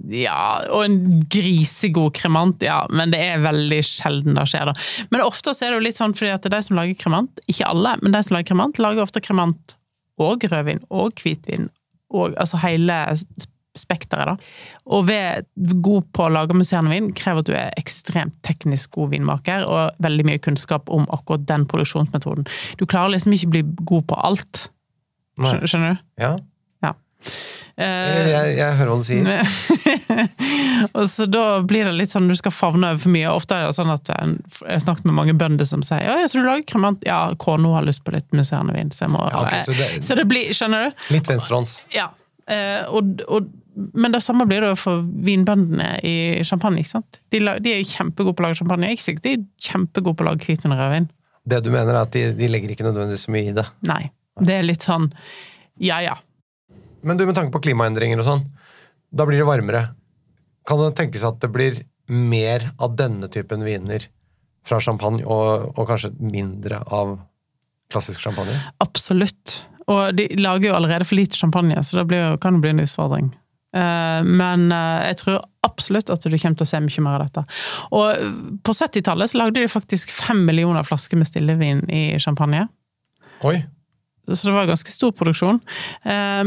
Ja, 0.09 0.65
og 0.73 0.83
en 0.87 0.97
grisegod 1.31 2.15
kremant, 2.17 2.63
ja, 2.65 2.81
men 2.91 3.13
det 3.13 3.21
er 3.23 3.45
veldig 3.45 3.79
sjelden 3.87 4.35
det 4.39 4.47
skjer. 4.51 4.71
da. 4.71 5.07
Men 5.13 5.23
ofte 5.23 5.53
er 5.53 5.71
det 5.71 5.77
jo 5.77 5.85
litt 5.85 6.01
sånn 6.01 6.17
fordi 6.17 6.33
at 6.33 6.49
de 6.51 6.63
som 6.65 6.79
lager 6.79 6.97
kremant, 6.99 7.43
ikke 7.47 7.69
alle, 7.69 7.95
men 8.01 8.15
de 8.15 8.23
som 8.25 8.35
lager 8.35 8.49
kremant, 8.51 8.81
lager 8.81 9.05
ofte 9.05 9.23
kremant 9.23 9.77
og 10.21 10.43
rødvin 10.49 10.83
og 10.93 11.21
hvitvin, 11.21 11.69
og 12.13 12.35
altså 12.41 12.59
hele 12.65 12.99
spekteret, 13.77 14.27
da. 14.33 14.35
Og 14.93 15.07
ved 15.07 15.45
god 15.81 16.03
på 16.13 16.27
å 16.27 16.31
lage 16.33 16.53
musserende 16.57 16.91
vin 16.93 17.11
krever 17.17 17.41
at 17.41 17.49
du 17.49 17.53
er 17.57 17.73
ekstremt 17.79 18.35
teknisk 18.45 18.91
god 18.99 19.09
vinmaker, 19.15 19.65
og 19.65 19.97
veldig 20.03 20.25
mye 20.29 20.41
kunnskap 20.43 20.89
om 20.93 21.07
akkurat 21.09 21.47
den 21.49 21.65
produksjonsmetoden. 21.71 22.45
Du 22.77 22.85
klarer 22.85 23.15
liksom 23.15 23.33
ikke 23.33 23.49
å 23.49 23.55
bli 23.57 23.63
god 23.93 24.07
på 24.11 24.19
alt. 24.29 24.67
Skjønner, 25.39 25.65
skjønner 25.71 25.95
du? 25.95 26.03
Ja, 26.21 26.33
Ja. 26.83 26.91
jeg, 27.79 28.27
jeg, 28.29 28.55
jeg 28.59 28.75
hører 28.77 28.89
hva 28.91 28.97
du 28.99 29.05
sier. 29.07 30.13
og 30.97 31.05
så 31.09 31.25
da 31.31 31.43
blir 31.65 31.87
det 31.87 31.93
litt 31.97 32.11
sånn 32.13 32.27
du 32.29 32.35
skal 32.37 32.53
favne 32.53 32.91
over 32.93 33.01
for 33.01 33.13
mye. 33.15 33.31
Ofte 33.33 33.55
er 33.57 33.65
det 33.67 33.75
sånn 33.77 33.89
at 33.93 34.11
jeg 34.11 34.35
jeg 34.63 34.69
har 34.75 34.83
snakket 34.83 35.07
med 35.09 35.17
mange 35.17 35.33
bønder 35.39 35.65
som 35.65 35.81
sier 35.85 36.03
ja, 36.05 36.27
så 36.29 36.41
du 36.41 36.45
lager 36.47 36.65
kremant? 36.69 37.01
Ja, 37.07 37.21
kona 37.41 37.73
har 37.77 37.87
lyst 37.87 38.03
på 38.05 38.13
litt 38.13 38.27
musserende 38.35 38.75
vin, 38.77 38.91
så 38.93 39.07
jeg 39.07 39.13
må 39.15 39.23
Ja, 39.31 39.41
okay, 39.45 39.63
så 39.65 39.73
det- 39.77 40.03
så 40.05 40.15
det 40.19 40.27
blir 40.29 40.53
Skjønner 40.53 40.89
du? 40.91 41.03
Litt 41.15 41.27
venstrehånds. 41.31 41.79
Ja. 41.95 42.09
Eh, 42.47 42.83
og, 42.91 43.21
og, 43.27 43.49
men 43.73 44.13
det 44.13 44.21
samme 44.21 44.45
blir 44.49 44.61
det 44.61 44.73
for 44.81 45.01
vinbøndene 45.25 45.95
i 46.05 46.15
champagne. 46.45 46.81
ikke 46.83 46.93
sant? 46.95 47.21
De, 47.33 47.39
de 47.41 47.73
er 47.73 47.87
kjempegode 47.87 48.37
på 48.37 48.43
å 48.43 48.47
lage 48.47 48.59
champagne. 48.59 48.87
Jeg 48.87 48.95
er 48.95 48.99
ikke 48.99 49.07
sikker 49.07 49.23
de 49.25 49.33
er 49.37 49.69
kjempegode 49.69 50.19
på 50.19 50.25
å 50.25 50.27
lage 50.29 50.47
hvitvin. 50.47 51.07
Det 51.43 51.59
du 51.65 51.71
mener, 51.73 51.93
er 51.93 52.03
at 52.05 52.13
de, 52.13 52.27
de 52.37 52.49
legger 52.51 52.73
ikke 52.73 52.85
nødvendigvis 52.85 53.25
så 53.27 53.33
mye 53.33 53.49
i 53.49 53.55
det. 53.57 53.65
Nei. 53.89 54.03
Det 54.41 54.55
er 54.57 54.65
litt 54.65 54.85
sånn 54.85 55.09
ja 55.81 55.99
ja. 56.03 56.17
Men 57.03 57.17
du, 57.17 57.25
med 57.27 57.35
tanke 57.35 57.53
på 57.53 57.63
klimaendringer 57.65 58.21
og 58.21 58.27
sånn, 58.27 58.45
da 59.13 59.25
blir 59.27 59.41
det 59.41 59.49
varmere. 59.49 59.83
Kan 60.67 60.79
det 60.79 60.93
tenkes 60.97 61.25
at 61.27 61.41
det 61.43 61.49
blir 61.53 61.81
mer 62.13 62.69
av 62.81 62.95
denne 62.99 63.27
typen 63.31 63.65
viner 63.65 64.05
fra 64.67 64.79
champagne, 64.79 65.25
og, 65.27 65.73
og 65.75 65.87
kanskje 65.89 66.13
mindre 66.23 66.79
av 66.87 67.17
klassisk 67.91 68.23
champagne? 68.23 68.55
Absolutt. 68.83 69.63
Og 69.91 70.15
de 70.15 70.29
lager 70.39 70.69
jo 70.69 70.75
allerede 70.77 71.07
for 71.07 71.19
lite 71.19 71.37
champagne, 71.37 71.81
så 71.83 71.99
det 71.99 72.07
blir, 72.13 72.37
kan 72.41 72.55
det 72.55 72.63
bli 72.63 72.71
en 72.77 72.83
utfordring. 72.85 73.33
Eh, 73.73 74.23
Men 74.23 74.71
eh, 74.71 75.09
jeg 75.09 75.19
tror 75.23 75.43
absolutt 75.63 76.11
at 76.13 76.25
du 76.25 76.35
kommer 76.37 76.59
til 76.59 76.67
å 76.67 76.69
se 76.69 76.81
mye 76.83 77.05
mer 77.05 77.19
av 77.19 77.27
dette. 77.27 77.45
Og 77.91 78.09
eh, 78.11 78.33
på 78.65 78.75
70-tallet 78.77 79.31
så 79.31 79.41
lagde 79.41 79.61
de 79.61 79.69
faktisk 79.71 80.13
fem 80.13 80.43
millioner 80.47 80.85
flasker 80.87 81.19
med 81.19 81.29
stillevin 81.29 81.85
i 81.89 82.03
champagne. 82.21 82.67
Oi! 83.43 83.61
Så 84.23 84.47
det 84.47 84.53
var 84.55 84.69
ganske 84.69 84.87
stor 84.87 85.09
produksjon. 85.11 85.57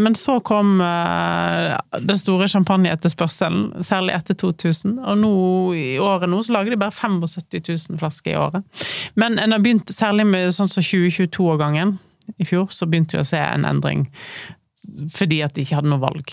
Men 0.00 0.14
så 0.16 0.38
kom 0.40 0.78
den 0.80 2.16
store 2.16 2.46
champagneetterspørselen, 2.48 3.82
særlig 3.84 4.14
etter 4.16 4.38
2000. 4.40 4.94
Og 5.04 5.18
nå 5.20 5.32
i 5.76 5.98
året 6.00 6.32
nå 6.32 6.38
så 6.40 6.54
lager 6.56 6.72
de 6.72 6.78
bare 6.80 6.96
75 6.96 7.68
000 7.92 8.00
flasker 8.00 8.32
i 8.32 8.38
året. 8.40 8.64
Men 9.12 9.36
en 9.36 9.52
har 9.52 9.60
begynt, 9.60 9.92
særlig 9.92 10.24
med 10.24 10.56
sånn 10.56 10.72
som 10.72 10.88
2022-årgangen 10.88 11.98
i 12.40 12.48
fjor, 12.48 12.72
så 12.72 12.88
begynte 12.88 13.18
de 13.18 13.26
å 13.26 13.28
se 13.28 13.44
en 13.44 13.68
endring. 13.68 14.08
Fordi 15.12 15.44
at 15.44 15.52
de 15.52 15.68
ikke 15.68 15.76
hadde 15.82 15.92
noe 15.92 16.00
valg. 16.00 16.32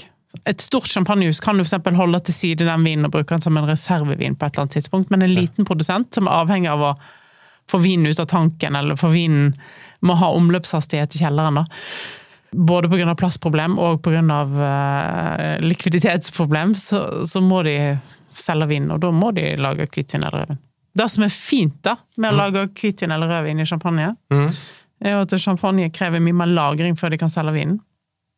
Et 0.50 0.62
stort 0.62 0.90
champagnehus 0.90 1.40
kan 1.40 1.60
jo 1.60 1.64
eksempel 1.64 1.96
holde 1.96 2.20
til 2.26 2.34
side 2.36 2.66
den 2.66 2.84
vinen 2.84 3.06
og 3.06 3.14
bruke 3.14 3.36
den 3.36 3.44
som 3.44 3.58
en 3.60 3.68
reservevin 3.70 4.36
på 4.36 4.48
et 4.48 4.56
eller 4.56 4.66
annet 4.66 4.78
tidspunkt, 4.80 5.12
men 5.14 5.22
en 5.22 5.36
liten 5.36 5.68
produsent 5.68 6.14
som 6.18 6.28
er 6.28 6.40
avhengig 6.42 6.72
av 6.72 6.82
å 6.82 6.94
få 7.70 7.80
vinen 7.84 8.10
ut 8.10 8.20
av 8.20 8.28
tanken, 8.32 8.76
eller 8.76 8.98
få 9.00 9.14
vinen 9.14 9.54
må 10.04 10.18
ha 10.20 10.34
omløpshastighet 10.36 11.16
i 11.16 11.22
kjelleren, 11.22 11.62
da. 11.62 11.66
Både 12.54 12.90
pga. 12.92 13.16
plassproblem 13.18 13.78
og 13.82 14.02
pga. 14.06 14.20
Uh, 14.52 15.62
likviditetsproblem, 15.64 16.76
så, 16.76 17.26
så 17.30 17.42
må 17.42 17.64
de 17.64 17.78
selge 18.36 18.68
vin, 18.74 18.90
og 18.92 19.00
da 19.06 19.14
må 19.14 19.32
de 19.38 19.54
lage 19.62 19.88
hvitvin 19.88 20.26
eller 20.26 20.44
rødvin. 20.44 20.62
Det 20.94 21.08
som 21.10 21.24
er 21.26 21.34
fint 21.34 21.80
da, 21.86 21.96
med 22.22 22.34
å 22.34 22.38
lage 22.38 22.68
hvitvin 22.82 23.14
eller 23.14 23.32
rødvin 23.32 23.64
i 23.64 23.70
champagne, 23.70 24.12
Mm. 24.34 24.52
er 25.04 25.16
jo 25.16 25.24
at 25.24 25.34
champagne 25.42 25.90
krever 25.94 26.22
mye 26.22 26.38
mer 26.42 26.52
lagring 26.52 26.96
før 27.00 27.14
de 27.14 27.18
kan 27.22 27.30
selge 27.30 27.54
vinen. 27.56 27.80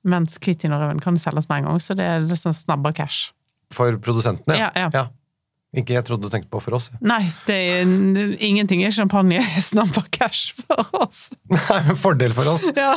Mens 0.05 0.37
hvitvin 0.41 0.73
og 0.75 0.83
rødvin 0.83 1.01
kan 1.03 1.17
selges 1.21 1.47
med 1.49 1.63
en 1.63 1.69
gang, 1.71 1.81
så 1.81 1.95
det 1.97 2.05
er 2.05 2.25
sånn 2.37 2.55
snabba 2.55 2.91
cash. 2.95 3.31
For 3.73 3.97
produsentene? 4.01 4.57
Ja, 4.59 4.69
ja. 4.77 5.07
Ikke 5.75 5.97
jeg 5.97 6.05
trodde 6.07 6.29
du 6.29 6.31
tenkte 6.31 6.51
på 6.53 6.61
for 6.63 6.77
oss. 6.77 6.87
Nei, 7.03 7.23
det 7.47 7.55
er, 7.57 7.89
ingenting 8.45 8.85
i 8.85 8.91
champagne 8.95 9.41
er 9.43 9.63
snabba 9.65 10.05
cash 10.13 10.55
for 10.61 11.01
oss. 11.01 11.27
Nei, 11.51 11.81
men 11.89 11.99
fordel 11.99 12.35
for 12.37 12.53
oss. 12.53 12.69
Ja. 12.77 12.93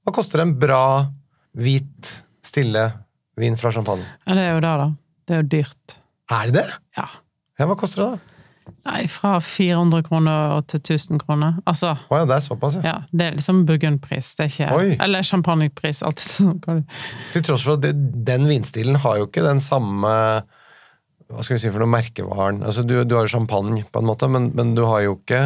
Hva 0.00 0.14
koster 0.16 0.42
en 0.42 0.56
bra, 0.58 0.82
hvit, 1.60 2.14
stille 2.46 2.88
vin 3.40 3.58
fra 3.60 3.70
champagne? 3.74 4.08
ja, 4.24 4.34
det 4.34 4.46
er 4.48 4.56
jo 4.56 4.64
det, 4.64 4.74
da. 4.82 4.88
Det 5.28 5.36
er 5.36 5.44
jo 5.44 5.50
dyrt. 5.52 5.96
Er 6.30 6.50
det 6.50 6.56
det? 6.56 6.66
Ja. 6.98 7.06
Ja, 7.60 7.68
hva 7.68 7.76
koster 7.78 8.02
det, 8.02 8.08
da? 8.16 8.29
Nei, 8.86 9.02
fra 9.10 9.34
400 9.44 10.04
kroner 10.06 10.62
til 10.70 10.80
1000 10.80 11.20
kroner. 11.22 11.58
Altså, 11.68 11.96
Å 12.10 12.22
ja, 12.22 12.28
det 12.28 12.38
er 12.38 12.46
såpass, 12.46 12.78
ja. 12.80 12.86
ja, 12.86 12.96
det 13.12 13.26
er 13.26 13.36
liksom 13.38 13.64
burgundpris, 13.68 14.32
det 14.38 14.46
er 14.46 14.54
ikke 14.54 14.78
Oi. 14.78 14.88
Eller 15.00 15.26
champagnepris, 15.26 16.02
sånn. 16.04 16.56
hva 16.64 16.80
Til 17.34 17.46
tross 17.46 17.66
for 17.66 17.78
at 17.78 17.84
det, 17.84 17.94
den 18.26 18.48
vinstilen 18.50 19.00
har 19.04 19.20
jo 19.20 19.28
ikke 19.30 19.44
den 19.46 19.62
samme 19.64 20.14
hva 21.30 21.44
skal 21.46 21.56
vi 21.56 21.62
si 21.62 21.70
for 21.70 21.82
noe 21.82 21.90
merkevaren. 21.92 22.64
Altså, 22.66 22.82
du, 22.86 22.96
du 23.06 23.14
har 23.14 23.26
jo 23.26 23.36
champagne, 23.36 23.84
på 23.86 24.02
en 24.02 24.08
måte, 24.08 24.28
men, 24.30 24.50
men 24.56 24.74
du 24.74 24.82
har 24.88 25.04
jo 25.04 25.14
ikke 25.20 25.44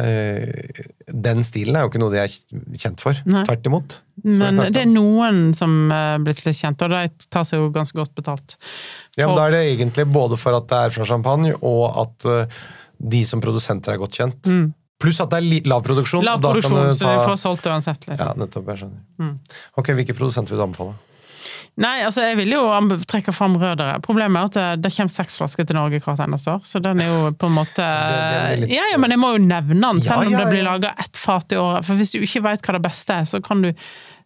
eh, 0.00 0.80
Den 1.12 1.44
stilen 1.44 1.76
er 1.76 1.84
jo 1.84 1.92
ikke 1.92 2.00
noe 2.02 2.14
de 2.14 2.22
er 2.22 2.32
kjent 2.80 3.04
for. 3.04 3.20
Nei. 3.28 3.44
Tvert 3.44 3.68
imot. 3.68 3.98
Men 4.24 4.62
det 4.72 4.84
er 4.84 4.88
noen 4.88 5.50
som 5.56 5.92
er 5.92 6.22
blitt 6.24 6.44
litt 6.46 6.56
kjent, 6.56 6.82
og 6.86 6.94
de 6.94 7.28
tar 7.28 7.44
seg 7.48 7.60
jo 7.60 7.68
ganske 7.74 7.98
godt 7.98 8.14
betalt. 8.16 8.56
Ja, 9.16 9.26
men 9.28 9.36
Da 9.36 9.46
er 9.46 9.56
det 9.56 9.62
egentlig 9.72 10.06
både 10.12 10.38
for 10.40 10.56
at 10.58 10.66
det 10.70 10.80
er 10.86 10.94
fra 10.96 11.06
champagne, 11.08 11.54
og 11.62 11.84
at 12.04 12.26
uh, 12.26 12.64
de 12.98 13.22
som 13.28 13.42
produsenter 13.44 13.94
er 13.94 14.02
godt 14.02 14.18
kjent. 14.18 14.52
Pluss 15.02 15.18
at 15.20 15.32
det 15.32 15.40
er 15.42 15.66
lav 15.68 15.82
produksjon. 15.84 16.22
Mm. 16.22 16.28
Lav 16.28 16.42
produksjon, 16.42 16.76
ta... 16.78 16.92
så 16.98 17.08
de 17.10 17.24
får 17.28 17.40
solgt 17.40 17.66
uansett, 17.66 18.06
liksom. 18.08 18.26
Ja, 18.26 18.36
nettopp. 18.38 18.70
Jeg 18.72 18.84
skjønner. 18.84 19.02
Mm. 19.20 19.34
Ok, 19.80 19.90
Hvilke 19.98 20.16
produsenter 20.16 20.54
vil 20.54 20.62
du 20.62 20.66
anbefale? 20.68 20.94
Nei, 21.82 22.04
altså 22.06 22.22
jeg 22.22 22.36
vil 22.38 22.52
jo 22.54 22.60
trekke 23.10 23.32
fram 23.34 23.56
Rødere. 23.58 23.96
Problemet 24.04 24.38
er 24.38 24.46
at 24.46 24.54
det, 24.78 24.84
det 24.86 24.92
kommer 24.94 25.10
seks 25.10 25.40
flasker 25.40 25.66
til 25.66 25.74
Norge 25.74 25.98
hvert 26.04 26.22
eneste 26.22 26.52
år, 26.52 26.60
så 26.70 26.78
den 26.82 27.02
er 27.02 27.10
jo 27.10 27.32
på 27.34 27.50
en 27.50 27.56
måte 27.56 27.82
det 27.82 28.28
det 28.30 28.60
litt- 28.62 28.74
Ja, 28.76 28.84
ja, 28.92 29.00
men 29.02 29.10
jeg 29.10 29.18
må 29.18 29.32
jo 29.34 29.42
nevne 29.42 29.74
den, 29.80 29.98
Ja, 29.98 30.06
selv 30.06 30.28
om 30.28 30.30
ja, 30.30 30.44
det 30.44 30.52
blir 30.52 30.62
ja. 30.62 30.68
laga 30.70 30.94
ett 31.02 31.18
fat 31.18 31.50
i 31.50 31.58
året. 31.58 31.84
For 31.88 31.98
hvis 31.98 32.14
du 32.14 32.20
ikke 32.22 32.44
veit 32.46 32.62
hva 32.62 32.76
det 32.78 32.84
beste 32.86 33.18
er, 33.18 33.26
så 33.26 33.42
kan 33.42 33.62
du 33.66 33.72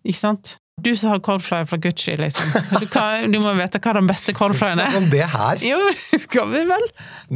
Ikke 0.05 0.20
sant? 0.20 0.59
Du 0.85 0.93
som 0.97 1.11
har 1.11 1.21
cornflyer 1.25 1.67
fra 1.67 1.77
Gucci, 1.83 2.14
liksom. 2.21 2.53
Du, 2.81 2.87
kan, 2.91 3.27
du 3.33 3.41
må 3.43 3.53
vite 3.59 3.81
hva 3.83 3.95
den 3.99 4.07
beste 4.09 4.35
cornflyen 4.37 4.79
er. 4.85 4.95
om 4.99 5.09
det 5.11 5.25
her! 5.33 5.59
Jo, 5.67 5.79
skal 6.25 6.51
vi 6.53 6.62
vel? 6.69 6.85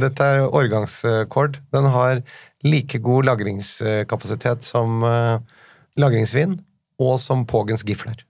Dette 0.05 0.27
er 0.35 0.45
årgangskord. 0.47 1.59
Den 1.75 1.89
har 1.93 2.21
like 2.63 3.01
god 3.03 3.27
lagringskapasitet 3.27 4.63
som 4.63 5.03
eh, 5.03 5.41
lagringsvin, 5.99 6.55
og 7.03 7.17
som 7.19 7.43
Pågens 7.49 7.83
gifler. 7.87 8.21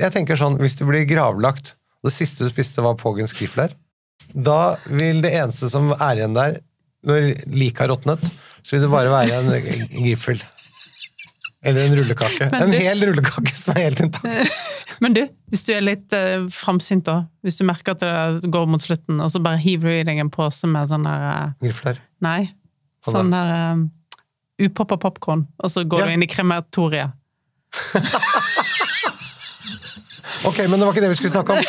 Jeg 0.00 0.12
tenker 0.14 0.38
sånn, 0.38 0.58
Hvis 0.60 0.76
du 0.78 0.84
blir 0.88 1.04
gravlagt, 1.08 1.74
og 2.00 2.08
det 2.10 2.14
siste 2.16 2.44
du 2.46 2.52
spiste 2.52 2.82
var 2.84 2.96
Pågens 3.00 3.34
gifler, 3.36 3.74
Da 4.32 4.76
vil 4.86 5.20
det 5.24 5.32
eneste 5.34 5.68
som 5.72 5.90
er 5.96 6.20
igjen 6.20 6.36
der, 6.36 6.60
når 7.08 7.30
liket 7.50 7.80
har 7.84 7.90
råtnet, 7.92 8.22
så 8.62 8.76
vil 8.76 8.84
det 8.84 8.90
bare 8.92 9.12
være 9.12 9.38
en 9.40 9.50
griffel. 10.04 10.40
Eller 11.62 11.84
en 11.90 11.96
rullekake. 11.98 12.46
Du, 12.48 12.56
En 12.56 12.72
hel 12.72 13.02
rullekake 13.04 13.52
som 13.58 13.74
er 13.76 13.82
helt 13.90 14.00
intakt. 14.00 14.94
Men 15.04 15.12
du, 15.16 15.20
hvis 15.52 15.66
du 15.66 15.74
er 15.74 15.82
litt 15.84 16.14
uh, 16.16 16.46
framsynt 16.54 17.04
da, 17.08 17.18
hvis 17.44 17.58
du 17.60 17.66
merker 17.68 17.92
at 17.96 18.00
det 18.40 18.48
går 18.52 18.64
mot 18.70 18.80
slutten, 18.80 19.20
og 19.20 19.28
så 19.34 19.42
bare 19.44 19.60
hiver 19.60 19.90
du 19.92 19.98
i 19.98 20.06
deg 20.08 20.22
en 20.22 20.32
pose 20.32 20.68
med 20.70 20.88
sånn 20.88 21.04
der 21.04 21.26
uh, 21.28 21.52
Grifler. 21.60 22.00
Nei. 22.24 22.48
Sånn 23.04 23.32
der 23.34 23.52
uh, 23.76 23.84
upoppa 24.64 24.96
popkorn, 25.00 25.46
og 25.60 25.72
så 25.72 25.84
går 25.84 26.00
Ja. 26.04 26.08
du 26.08 26.16
inn 26.16 26.24
i 26.24 26.30
krematoriet. 26.32 27.12
Ok, 30.48 30.56
men 30.70 30.78
det 30.80 30.86
var 30.86 30.94
ikke 30.94 31.02
det 31.04 31.10
vi 31.12 31.16
skulle 31.18 31.34
snakke 31.34 31.52
om. 31.52 31.64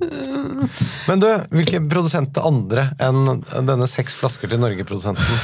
Men 1.10 1.20
du, 1.22 1.26
hvilke 1.54 1.80
produsenter 1.90 2.42
andre 2.46 2.88
enn 3.02 3.42
denne 3.68 3.86
seks 3.90 4.14
flasker 4.18 4.50
til 4.50 4.58
Norge-produsenten? 4.62 5.40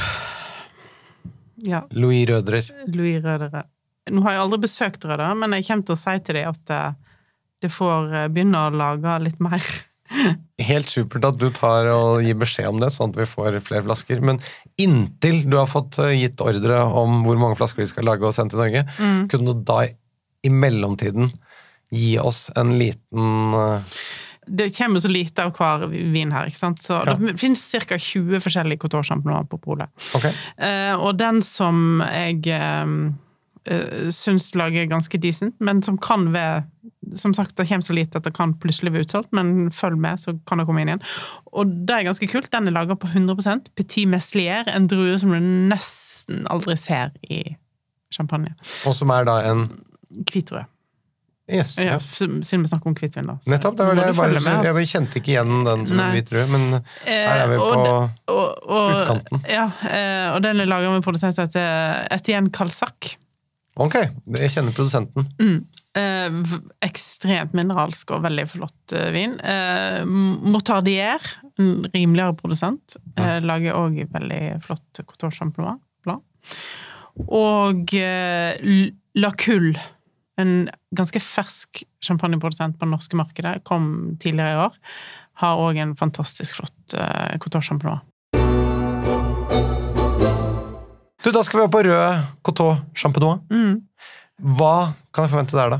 Ja, 1.65 1.83
Louis 1.97 2.27
Rødrer. 2.29 2.69
Louis 2.91 3.17
Rødere. 3.23 3.65
Nå 4.11 4.23
har 4.23 4.35
jeg 4.35 4.43
aldri 4.45 4.61
besøkt 4.67 5.05
Rødere, 5.05 5.33
men 5.35 5.55
jeg 5.57 5.67
kommer 5.67 5.87
til 5.87 5.97
å 5.97 5.99
si 5.99 6.15
til 6.23 6.39
dem 6.39 6.51
at 6.53 6.73
uh, 6.73 7.21
det 7.63 7.71
får 7.73 8.13
uh, 8.13 8.25
begynne 8.31 8.67
å 8.67 8.73
lage 8.75 9.15
litt 9.25 9.41
mer. 9.43 9.63
Helt 10.69 10.91
supert 10.91 11.25
at 11.27 11.39
du 11.41 11.49
tar 11.53 11.89
og 11.91 12.23
gir 12.25 12.37
beskjed 12.39 12.69
om 12.69 12.81
det, 12.81 12.91
sånn 12.95 13.11
at 13.13 13.19
vi 13.19 13.27
får 13.29 13.59
flere 13.65 13.85
flasker. 13.87 14.21
Men 14.23 14.39
inntil 14.79 15.43
du 15.49 15.57
har 15.59 15.67
fått 15.69 15.99
eh, 16.01 16.15
gitt 16.17 16.41
ordre 16.41 16.79
om 16.87 17.19
hvor 17.25 17.39
mange 17.41 17.57
flasker 17.59 17.83
vi 17.83 17.89
skal 17.91 18.07
lage 18.07 18.25
og 18.25 18.35
sende 18.37 18.55
til 18.55 18.63
Norge, 18.63 18.85
kunne 19.29 19.53
du 19.53 19.65
da 19.67 19.81
i 20.47 20.53
mellomtiden 20.53 21.33
gi 21.93 22.15
oss 22.19 22.47
en 22.55 22.73
liten 22.79 23.57
eh, 23.57 23.99
Det 24.47 24.69
kommer 24.77 24.99
så 25.03 25.11
lite 25.11 25.43
av 25.43 25.53
hver 25.57 25.87
vin 25.91 26.31
her, 26.31 26.47
ikke 26.47 26.59
sant? 26.59 26.81
Så 26.83 27.01
Ja. 27.05 27.13
det 27.13 27.37
finnes 27.39 27.61
ca. 27.71 27.97
20 27.97 28.39
forskjellige 28.39 28.79
Couture 28.79 29.45
på 29.49 29.57
polet. 29.61 29.89
Ok. 30.15 30.25
Uh, 30.57 30.95
og 30.95 31.17
den 31.17 31.41
som 31.41 32.01
jeg 32.07 32.47
uh, 32.47 34.09
syns 34.11 34.55
lager 34.55 34.87
ganske 34.87 35.19
decent, 35.19 35.55
men 35.59 35.83
som 35.83 35.97
kan 35.97 36.31
være 36.33 36.65
Som 37.15 37.33
sagt, 37.33 37.55
det 37.55 37.69
kommer 37.69 37.83
så 37.83 37.93
lite 37.93 38.17
at 38.17 38.23
det 38.23 38.33
kan 38.35 38.53
plutselig 38.59 38.91
være 38.91 39.05
utsolgt, 39.05 39.29
men 39.31 39.71
følg 39.71 39.95
med, 39.97 40.19
så 40.19 40.33
kan 40.45 40.57
det 40.57 40.65
komme 40.67 40.81
inn 40.81 40.89
igjen. 40.89 41.03
Og 41.53 41.69
det 41.87 41.95
er 41.95 42.03
ganske 42.03 42.27
kult. 42.27 42.51
Den 42.51 42.67
er 42.67 42.75
laga 42.75 42.97
på 42.99 43.07
100% 43.07 43.69
Petit 43.75 44.07
Meslier, 44.07 44.67
en 44.67 44.89
drue 44.91 45.15
som 45.17 45.31
du 45.31 45.39
nesten 45.39 46.43
aldri 46.51 46.75
ser 46.75 47.13
i 47.23 47.55
champagne. 48.11 48.57
Og 48.83 48.95
som 48.97 49.13
er 49.15 49.23
da 49.23 49.37
en 49.47 49.69
Hvit 50.27 50.49
drue. 50.51 50.65
Yes. 51.47 51.77
Ja, 51.79 51.95
siden 51.99 52.41
vi 52.43 52.67
snakker 52.67 52.89
om 52.91 52.95
hvitvin, 52.97 53.29
da. 53.29 53.37
Så 53.39 53.53
Nettopp. 53.53 53.77
Det 53.79 53.85
var 53.87 53.95
det 53.95 54.07
jeg 54.09 54.15
bare 54.17 54.33
med, 54.35 54.47
altså. 54.51 54.81
Jeg 54.81 54.89
kjente 54.91 55.19
ikke 55.21 55.31
igjen 55.31 55.61
den 55.63 55.85
som 55.87 56.01
Nei. 56.01 56.07
hvit 56.17 56.33
rød, 56.35 56.49
men 56.51 56.65
her 57.07 57.43
er 57.45 57.47
vi 57.47 57.55
Eh, 57.55 57.61
på 57.61 57.69
og 57.69 58.33
og, 58.33 58.65
og, 58.67 58.89
utkanten. 58.97 59.45
Ja, 59.47 59.69
eh, 59.87 60.27
og 60.33 60.41
den 60.43 60.59
er 60.59 60.67
laga 60.67 60.91
med 60.91 61.05
produsent 61.05 61.37
som 61.37 61.47
heter 61.47 62.03
Etienne 62.11 62.51
Kalsak. 62.51 63.13
Ok, 63.79 63.95
jeg 64.41 64.51
kjenner 64.51 64.75
produsenten. 64.75 65.29
Eh, 65.97 66.37
ekstremt 66.83 67.55
mineralsk 67.55 68.11
og 68.11 68.25
veldig 68.27 68.47
flott 68.51 68.95
vin. 69.15 69.39
Eh, 69.39 70.03
Motardier, 70.03 71.23
en 71.61 71.87
rimeligere 71.93 72.35
produsent, 72.37 72.97
eh, 73.15 73.39
lager 73.39 73.77
òg 73.77 74.03
veldig 74.11 74.41
flott 74.67 75.05
Couture 75.05 75.31
Champenois. 75.31 75.79
Og 77.17 77.89
La 79.17 79.29
Culle, 79.41 79.79
en 80.41 80.69
ganske 80.95 81.21
fersk 81.23 81.83
champagneprodusent 82.05 82.77
på 82.77 82.85
det 82.85 82.93
norske 82.93 83.17
markedet, 83.19 83.63
kom 83.67 84.17
tidligere 84.21 84.53
i 84.53 84.61
år, 84.67 84.77
har 85.41 85.61
òg 85.61 85.79
en 85.81 85.95
fantastisk 85.97 86.59
flott 86.59 86.97
uh, 86.97 87.33
Couture 87.41 87.65
Champenois. 87.65 88.05
Du, 91.27 91.31
da 91.35 91.41
skal 91.43 91.59
vi 91.59 91.65
opp 91.65 91.73
på 91.73 91.83
rød 91.83 92.21
Coteau 92.45 92.77
Champenois. 92.95 93.41
Mm. 93.51 93.81
Hva 94.55 94.93
kan 95.11 95.25
jeg 95.25 95.33
forvente 95.33 95.57
der, 95.57 95.73
da? 95.73 95.79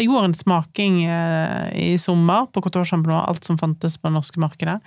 Gjorde 0.00 0.24
en 0.30 0.34
smaking 0.34 1.02
eh, 1.04 1.72
i 1.76 1.98
sommer 2.00 2.46
på 2.52 2.62
Couture 2.64 2.86
Champignon, 2.88 3.26
alt 3.28 3.44
som 3.44 3.58
fantes 3.60 3.98
på 3.98 4.08
det 4.08 4.14
norske 4.14 4.40
markedet. 4.40 4.78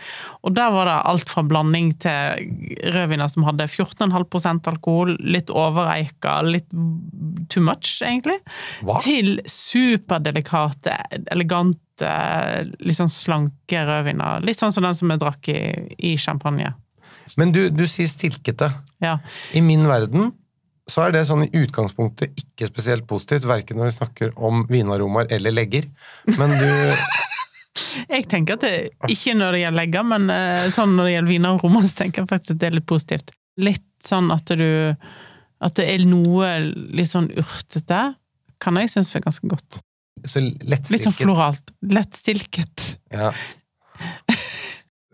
Og 0.41 0.55
der 0.57 0.71
var 0.73 0.89
det 0.89 0.95
alt 1.11 1.29
fra 1.29 1.43
blanding 1.45 1.91
til 2.01 2.47
rødviner 2.95 3.29
som 3.29 3.45
hadde 3.45 3.67
14,5% 3.69 4.69
alkohol, 4.71 5.13
litt 5.21 5.53
overeika, 5.53 6.39
litt 6.45 6.71
too 7.53 7.61
much, 7.61 7.99
egentlig, 8.01 8.39
Hva? 8.81 8.97
til 9.03 9.37
superdelikate, 9.49 10.97
elegante, 11.35 12.15
litt 12.81 12.97
sånn 12.97 13.13
slanke 13.13 13.83
rødviner. 13.85 14.41
Litt 14.45 14.61
sånn 14.61 14.73
som 14.73 14.87
den 14.87 14.97
som 14.97 15.13
jeg 15.13 15.21
drakk 15.21 15.51
i, 15.53 15.61
i 16.01 16.15
champagne. 16.17 16.73
Men 17.37 17.53
du, 17.53 17.67
du 17.73 17.85
sier 17.89 18.09
stilkete. 18.09 18.71
Ja. 19.03 19.19
I 19.53 19.61
min 19.65 19.85
verden 19.89 20.33
så 20.89 21.07
er 21.07 21.15
det 21.15 21.23
sånn 21.25 21.47
i 21.47 21.51
utgangspunktet 21.63 22.35
ikke 22.37 22.67
spesielt 22.69 23.07
positivt, 23.09 23.47
verken 23.49 23.79
når 23.79 23.89
vi 23.89 23.95
snakker 23.95 24.35
om 24.37 24.65
vinaromaer 24.69 25.31
eller 25.33 25.55
legger. 25.55 25.87
Men 26.37 26.53
du 26.59 26.67
Jeg 28.07 28.27
tenker 28.31 28.55
at 28.55 28.63
det 28.63 28.75
ikke 29.11 29.33
når 29.35 29.55
det 29.55 29.63
gjelder 29.63 29.79
legger, 29.81 30.05
men 30.07 30.29
eh, 30.31 30.67
sånn 30.71 30.93
når 30.95 31.07
det 31.07 31.15
gjelder 31.15 31.33
vinaromaer, 31.33 31.87
så 31.89 31.97
tenker 32.03 32.23
jeg 32.23 32.29
faktisk 32.29 32.55
at 32.55 32.61
det 32.61 32.69
er 32.69 32.77
litt 32.77 32.87
positivt. 32.87 33.33
Litt 33.59 33.89
sånn 34.03 34.29
at 34.35 34.51
du 34.59 34.69
At 35.63 35.77
det 35.79 35.85
er 35.87 36.05
noe 36.05 36.49
litt 36.95 37.09
sånn 37.09 37.29
urtete, 37.31 37.99
kan 38.61 38.79
jeg 38.79 38.91
synes 38.91 39.13
er 39.15 39.23
ganske 39.23 39.49
godt. 39.49 39.79
Så 40.23 40.41
lettstilket. 40.43 40.91
Litt 40.93 41.07
sånn 41.07 41.15
floralt. 41.15 41.71
Lettstilket. 41.95 42.83
Ja. 43.11 43.31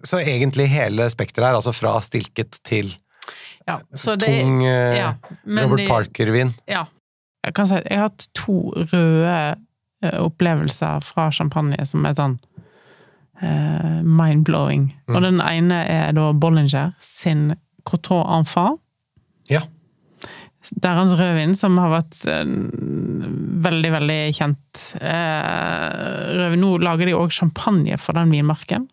Så 0.04 0.20
egentlig 0.20 0.68
hele 0.74 1.08
spekteret 1.14 1.52
her, 1.52 1.60
altså 1.60 1.74
fra 1.76 1.94
stilket 2.04 2.58
til 2.68 2.90
Ja, 3.70 3.80
så 3.94 4.16
det 4.20 4.32
tung 4.42 4.64
eh, 4.66 4.98
ja, 4.98 5.14
men 5.44 5.70
Robert 5.70 5.88
Parker-vin. 5.90 6.54
Ja. 6.70 6.86
Jeg 7.46 7.58
kan 7.58 7.70
si 7.70 7.78
at 7.78 7.90
jeg 7.90 8.00
har 8.00 8.10
hatt 8.10 8.28
to 8.38 8.58
røde 8.76 9.36
eh, 10.04 10.18
opplevelser 10.22 11.06
fra 11.06 11.30
champagne 11.34 11.78
som 11.90 12.06
er 12.06 12.16
sånn 12.18 12.38
eh, 13.42 14.00
mind-blowing. 14.06 14.90
Mm. 15.10 15.16
Og 15.16 15.26
den 15.26 15.44
ene 15.46 15.84
er 15.90 16.16
da 16.18 16.32
Bollinger 16.38 16.96
sin 17.04 17.52
Coteau 17.88 18.22
Enfant. 18.38 18.82
Ja. 19.50 19.64
Deres 20.78 21.16
rødvin, 21.18 21.56
som 21.58 21.80
har 21.82 21.90
vært 21.96 22.20
eh, 22.30 22.46
veldig, 23.66 23.92
veldig 23.98 24.20
kjent. 24.38 24.84
Eh, 25.02 25.88
rødvin. 26.38 26.62
Nå 26.62 26.76
lager 26.86 27.10
de 27.10 27.18
òg 27.18 27.34
champagne 27.34 27.98
for 28.02 28.18
den 28.18 28.34
vinmarken, 28.34 28.86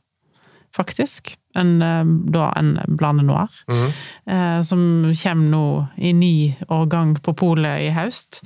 faktisk. 0.78 1.34
En, 1.58 1.82
eh, 1.82 2.04
da 2.32 2.52
en 2.56 2.76
Blande 2.88 3.26
Noir. 3.26 3.50
Mm. 3.68 3.92
Eh, 4.26 4.62
som 4.62 4.80
kommer 5.22 5.50
nå 5.50 5.66
i 5.96 6.12
ny 6.12 6.56
årgang 6.68 7.16
på 7.22 7.34
polet 7.34 7.88
i 7.88 7.92
høst. 7.94 8.42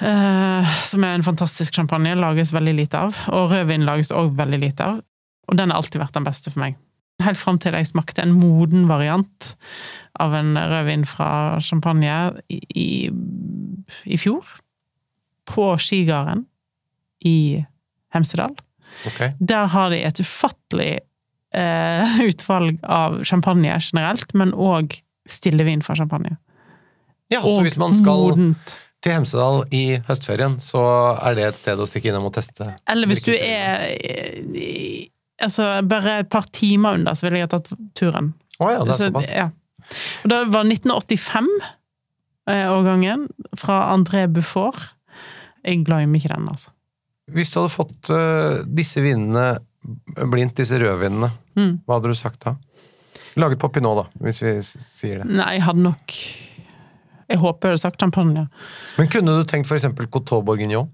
Eh, 0.00 0.72
som 0.84 1.04
er 1.04 1.14
en 1.14 1.26
fantastisk 1.26 1.74
champagne. 1.74 2.14
Lages 2.18 2.52
veldig 2.52 2.74
lite 2.74 2.98
av. 3.08 3.18
Og 3.32 3.52
rødvin 3.52 3.86
lages 3.88 4.12
òg 4.12 4.34
veldig 4.38 4.60
lite 4.60 4.88
av. 4.94 5.02
Og 5.48 5.58
den 5.58 5.70
har 5.70 5.80
alltid 5.80 6.02
vært 6.02 6.16
den 6.18 6.26
beste 6.28 6.52
for 6.52 6.62
meg. 6.64 6.78
Helt 7.22 7.38
fram 7.38 7.58
til 7.60 7.76
jeg 7.76 7.90
smakte 7.90 8.22
en 8.24 8.34
moden 8.34 8.88
variant 8.90 9.52
av 10.20 10.34
en 10.34 10.56
rødvin 10.56 11.04
fra 11.06 11.60
champagne 11.62 12.16
i, 12.50 12.60
i, 12.74 12.88
i 14.04 14.18
fjor. 14.18 14.48
På 15.48 15.74
skigarden 15.80 16.46
i 17.26 17.64
Hemsedal. 18.12 18.54
Okay. 19.06 19.32
Der 19.40 19.70
har 19.72 19.90
de 19.90 20.02
et 20.04 20.20
ufattelig 20.20 21.00
eh, 21.54 22.20
utvalg 22.30 22.78
av 22.84 23.22
champagne 23.28 23.78
generelt, 23.80 24.34
men 24.34 24.52
òg 24.52 25.02
stillevin 25.28 25.82
fra 25.86 25.94
champagne. 25.98 26.36
Ja, 27.32 27.40
så 27.40 27.62
hvis 27.64 27.78
man 27.80 27.94
skal 27.96 28.20
modent. 28.34 28.74
til 29.02 29.12
Hemsedal 29.16 29.62
i 29.72 29.84
høstferien, 30.08 30.58
så 30.60 30.82
er 31.22 31.34
det 31.38 31.44
et 31.48 31.56
sted 31.62 31.76
å 31.80 31.86
stikke 31.88 32.08
innom 32.10 32.26
og 32.28 32.34
teste? 32.36 32.64
Eller 32.90 33.06
hvis 33.08 33.22
du 33.24 33.32
er 33.32 33.76
altså, 35.42 35.62
bare 35.88 36.18
et 36.22 36.30
par 36.32 36.44
timer 36.52 36.90
under, 37.00 37.12
så 37.16 37.22
ville 37.26 37.38
jeg 37.40 37.46
ha 37.48 37.52
tatt 37.56 37.68
turen. 37.98 38.26
Å 38.60 38.64
ja, 38.70 38.78
det 38.84 38.92
er 38.92 38.96
Så, 38.98 39.04
såpass. 39.08 39.28
ja. 39.32 39.48
Og 40.22 40.28
det 40.30 40.38
var 40.52 40.64
1985-årgangen 40.68 43.20
fra 43.58 43.76
André 43.94 44.26
Buffort. 44.30 44.78
Jeg 45.64 45.84
glemmer 45.86 46.18
ikke 46.18 46.28
den, 46.34 46.48
altså. 46.50 46.70
Hvis 47.32 47.50
du 47.54 47.60
hadde 47.60 47.72
fått 47.72 48.10
uh, 48.12 48.62
disse 48.66 49.00
vinene 49.02 49.56
blindt, 49.82 50.54
disse 50.60 50.78
rødvinene, 50.78 51.30
Mm. 51.56 51.80
hva 51.86 51.98
hadde 51.98 52.08
du 52.08 52.14
sagt 52.14 52.40
da? 52.44 52.54
Laget 53.36 53.58
på 53.60 53.68
Pinot, 53.72 53.96
da, 53.96 54.04
hvis 54.24 54.42
vi 54.42 54.52
sier 54.62 55.18
det. 55.22 55.26
Nei, 55.30 55.54
jeg 55.58 55.62
hadde 55.66 55.82
nok 55.82 56.14
Jeg 57.32 57.38
håper 57.40 57.68
jeg 57.68 57.72
hadde 57.72 57.80
sagt 57.80 58.00
champagne. 58.02 58.48
Men 58.98 59.08
kunne 59.08 59.32
du 59.38 59.44
tenkt 59.48 59.70
eksempel 59.72 60.06
Coteau 60.12 60.42
Bourguignon? 60.44 60.90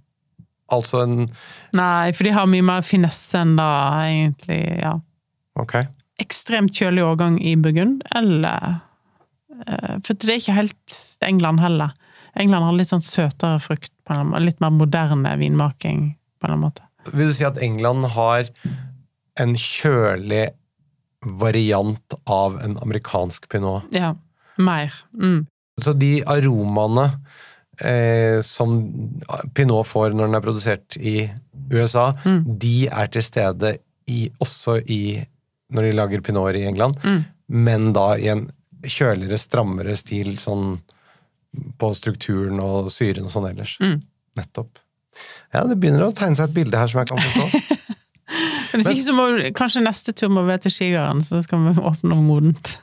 Altså 0.70 1.01
en 1.03 1.31
Nei, 1.74 2.12
for 2.12 2.24
de 2.24 2.31
har 2.37 2.46
mye 2.46 2.62
mer 2.62 2.83
finesse 2.87 3.35
enn 3.40 3.57
da, 3.57 3.66
egentlig. 4.07 4.79
ja. 4.83 4.92
Ok. 5.59 5.74
ekstremt 6.20 6.70
kjølig 6.74 7.03
årgang 7.03 7.40
i 7.42 7.55
Burgund, 7.57 8.03
eller 8.14 8.81
eh, 9.66 9.98
For 10.03 10.14
det 10.14 10.29
er 10.29 10.38
ikke 10.38 10.55
helt 10.59 10.96
England 11.22 11.61
heller. 11.61 11.92
England 12.38 12.64
har 12.64 12.72
litt 12.79 12.88
sånn 12.92 13.03
søtere 13.03 13.59
frukt, 13.61 13.90
litt 14.38 14.61
mer 14.61 14.70
moderne 14.70 15.37
vinmaking, 15.38 16.14
på 16.38 16.46
en 16.46 16.51
eller 16.51 16.55
annen 16.55 16.66
måte. 16.68 16.83
Vil 17.12 17.31
du 17.31 17.37
si 17.37 17.47
at 17.47 17.61
England 17.62 18.11
har 18.14 18.49
en 19.38 19.55
kjølig 19.59 20.49
variant 21.21 22.14
av 22.31 22.59
en 22.62 22.79
amerikansk 22.83 23.49
pinot. 23.51 23.87
Ja. 23.94 24.14
Mer. 24.59 24.94
Mm. 25.14 25.47
Så 25.79 25.94
de 25.94 26.18
aromaene 26.27 27.07
eh, 27.79 28.40
som 28.42 28.79
pinot 29.55 29.87
får 29.87 30.14
når 30.14 30.31
den 30.31 30.38
er 30.38 30.44
produsert 30.44 30.99
i 30.99 31.16
USA, 31.71 32.11
de 32.47 32.88
er 32.88 33.11
til 33.14 33.23
stede 33.27 33.77
i, 34.11 34.27
også 34.42 34.79
i 34.90 35.03
når 35.75 35.85
de 35.85 35.97
lager 35.99 36.25
pinoter 36.25 36.59
i 36.62 36.66
England, 36.66 36.97
men 37.47 37.92
da 37.92 38.14
i 38.16 38.31
en 38.33 38.47
kjøligere, 38.83 39.38
strammere 39.38 39.97
stil 40.01 40.38
sånn 40.40 40.79
på 41.79 41.90
strukturen 41.97 42.61
og 42.62 42.88
syren 42.92 43.29
og 43.29 43.35
sånn 43.35 43.51
ellers. 43.51 43.77
Nettopp. 44.38 44.81
Ja, 45.54 45.62
det 45.68 45.78
begynner 45.81 46.07
å 46.09 46.12
tegne 46.16 46.37
seg 46.38 46.50
et 46.50 46.57
bilde 46.59 46.76
her 46.81 46.90
som 46.92 47.00
jeg 47.02 47.09
kan 47.12 47.22
forstå. 47.24 47.78
Hvis 48.78 48.90
ikke 48.92 49.07
så 49.07 49.14
må 49.16 49.24
kanskje 49.57 49.81
neste 49.85 50.12
tur 50.12 50.28
må 50.35 50.42
være 50.44 50.66
til 50.66 50.74
Skigarden, 50.74 51.22
så 51.24 51.40
skal 51.44 51.62
vi 51.64 51.72
åpne 51.81 52.11
noe 52.12 52.24
modent. 52.26 52.74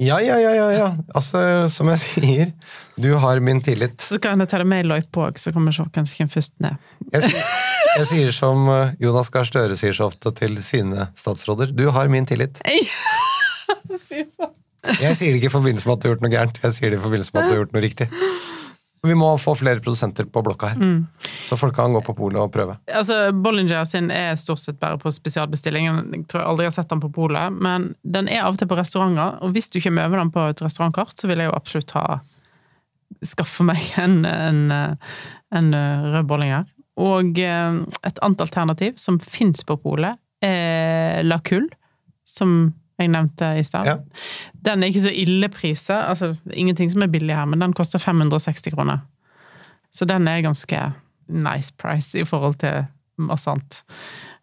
Ja, 0.00 0.16
ja, 0.24 0.38
ja, 0.40 0.50
ja, 0.56 0.66
ja. 0.72 0.86
Altså, 1.14 1.40
som 1.70 1.90
jeg 1.92 2.00
sier, 2.00 2.52
du 2.96 3.10
har 3.20 3.38
min 3.44 3.60
tillit. 3.62 4.00
Så 4.00 4.16
kan 4.22 4.40
jeg 4.40 4.48
ta 4.48 4.58
det 4.62 4.66
med 4.70 4.86
i 4.86 4.88
løypa 4.88 5.26
òg, 5.28 5.36
så 5.38 5.52
kan 5.52 5.66
vi 5.68 5.74
se 5.76 5.84
hvem 5.84 6.06
som 6.08 6.16
kommer 6.22 6.32
først 6.34 6.54
ned. 6.64 6.78
Jeg, 7.12 7.28
sier- 7.28 7.50
jeg 8.00 8.08
sier 8.10 8.32
som 8.34 8.64
eh, 8.72 8.94
Jonas 9.04 9.28
Gahr 9.34 9.44
Støre 9.46 9.76
sier 9.78 9.92
så 9.96 10.08
ofte 10.08 10.32
til 10.40 10.56
sine 10.64 11.10
statsråder. 11.20 11.74
Du 11.76 11.84
har 11.94 12.08
min 12.10 12.26
tillit. 12.28 12.58
Jeg 15.00 15.12
sier 15.18 15.34
det 15.34 15.38
ikke 15.42 15.50
i 15.50 15.52
forbindelse 15.52 15.86
med 15.86 15.98
at 15.98 16.00
du 16.02 16.06
har 16.08 16.14
gjort 16.14 16.22
noe 16.24 16.32
gærent, 16.32 16.58
jeg 16.64 16.72
sier 16.72 16.88
det 16.94 16.96
i 16.96 17.02
forbindelse 17.02 17.34
med 17.34 17.42
at 17.42 17.50
du 17.50 17.52
har 17.52 17.58
gjort 17.60 17.74
noe 17.76 17.82
riktig. 17.84 18.06
Vi 19.02 19.14
må 19.16 19.30
få 19.40 19.54
flere 19.56 19.80
produsenter 19.80 20.26
på 20.28 20.42
blokka 20.44 20.74
her, 20.74 20.96
så 21.48 21.56
folk 21.56 21.72
kan 21.76 21.94
gå 21.96 22.02
på 22.04 22.14
polet 22.18 22.36
og 22.42 22.50
prøve. 22.52 22.74
Altså, 22.92 23.30
Bollinger 23.32 23.86
sin 23.88 24.10
er 24.12 24.34
stort 24.36 24.60
sett 24.60 24.76
bare 24.82 25.00
på 25.00 25.12
spesialbestilling. 25.14 25.86
Jeg 25.88 26.26
tror 26.28 26.42
jeg 26.42 26.48
aldri 26.50 26.66
har 26.68 26.74
sett 26.76 26.90
den 26.92 27.00
på 27.00 27.08
polet, 27.16 27.56
men 27.56 27.94
den 28.04 28.28
er 28.28 28.44
av 28.44 28.58
og 28.58 28.60
til 28.60 28.68
på 28.68 28.76
restauranter. 28.76 29.38
Og 29.40 29.54
hvis 29.56 29.72
du 29.72 29.80
kommer 29.80 30.10
over 30.10 30.20
den 30.20 30.32
på 30.34 30.44
et 30.52 30.60
restaurantkart, 30.60 31.16
så 31.16 31.30
vil 31.30 31.40
jeg 31.40 31.48
jo 31.48 31.56
absolutt 31.56 31.96
ha 31.96 32.04
skaffe 33.26 33.64
meg 33.66 33.88
en, 34.00 34.20
en, 34.28 34.60
en 35.56 35.72
rød 36.12 36.28
Bollinger. 36.28 36.68
Og 37.00 37.40
eh, 37.40 37.80
et 38.04 38.20
annet 38.20 38.44
alternativ 38.44 39.00
som 39.00 39.16
fins 39.22 39.64
på 39.64 39.78
polet, 39.80 40.20
er 40.44 41.24
La 41.24 41.40
Cull, 41.44 41.66
som 42.28 42.72
jeg 43.00 43.12
nevnte 43.12 43.52
i 43.58 43.64
stad. 43.66 43.88
Ja. 43.88 43.96
Den 44.66 44.82
er 44.82 44.92
ikke 44.92 45.06
så 45.06 45.14
ille 45.14 45.48
prisa. 45.52 46.02
Altså, 46.10 46.34
ingenting 46.52 46.90
som 46.92 47.02
er 47.04 47.12
billig 47.12 47.36
her, 47.36 47.48
men 47.48 47.62
den 47.64 47.74
koster 47.76 48.02
560 48.02 48.74
kroner. 48.74 49.04
Så 49.92 50.06
den 50.06 50.28
er 50.28 50.44
ganske 50.44 50.92
nice 51.30 51.72
price 51.78 52.18
i 52.18 52.24
forhold 52.24 52.60
til 52.62 52.84
masse 53.20 53.50
annet. 53.50 53.82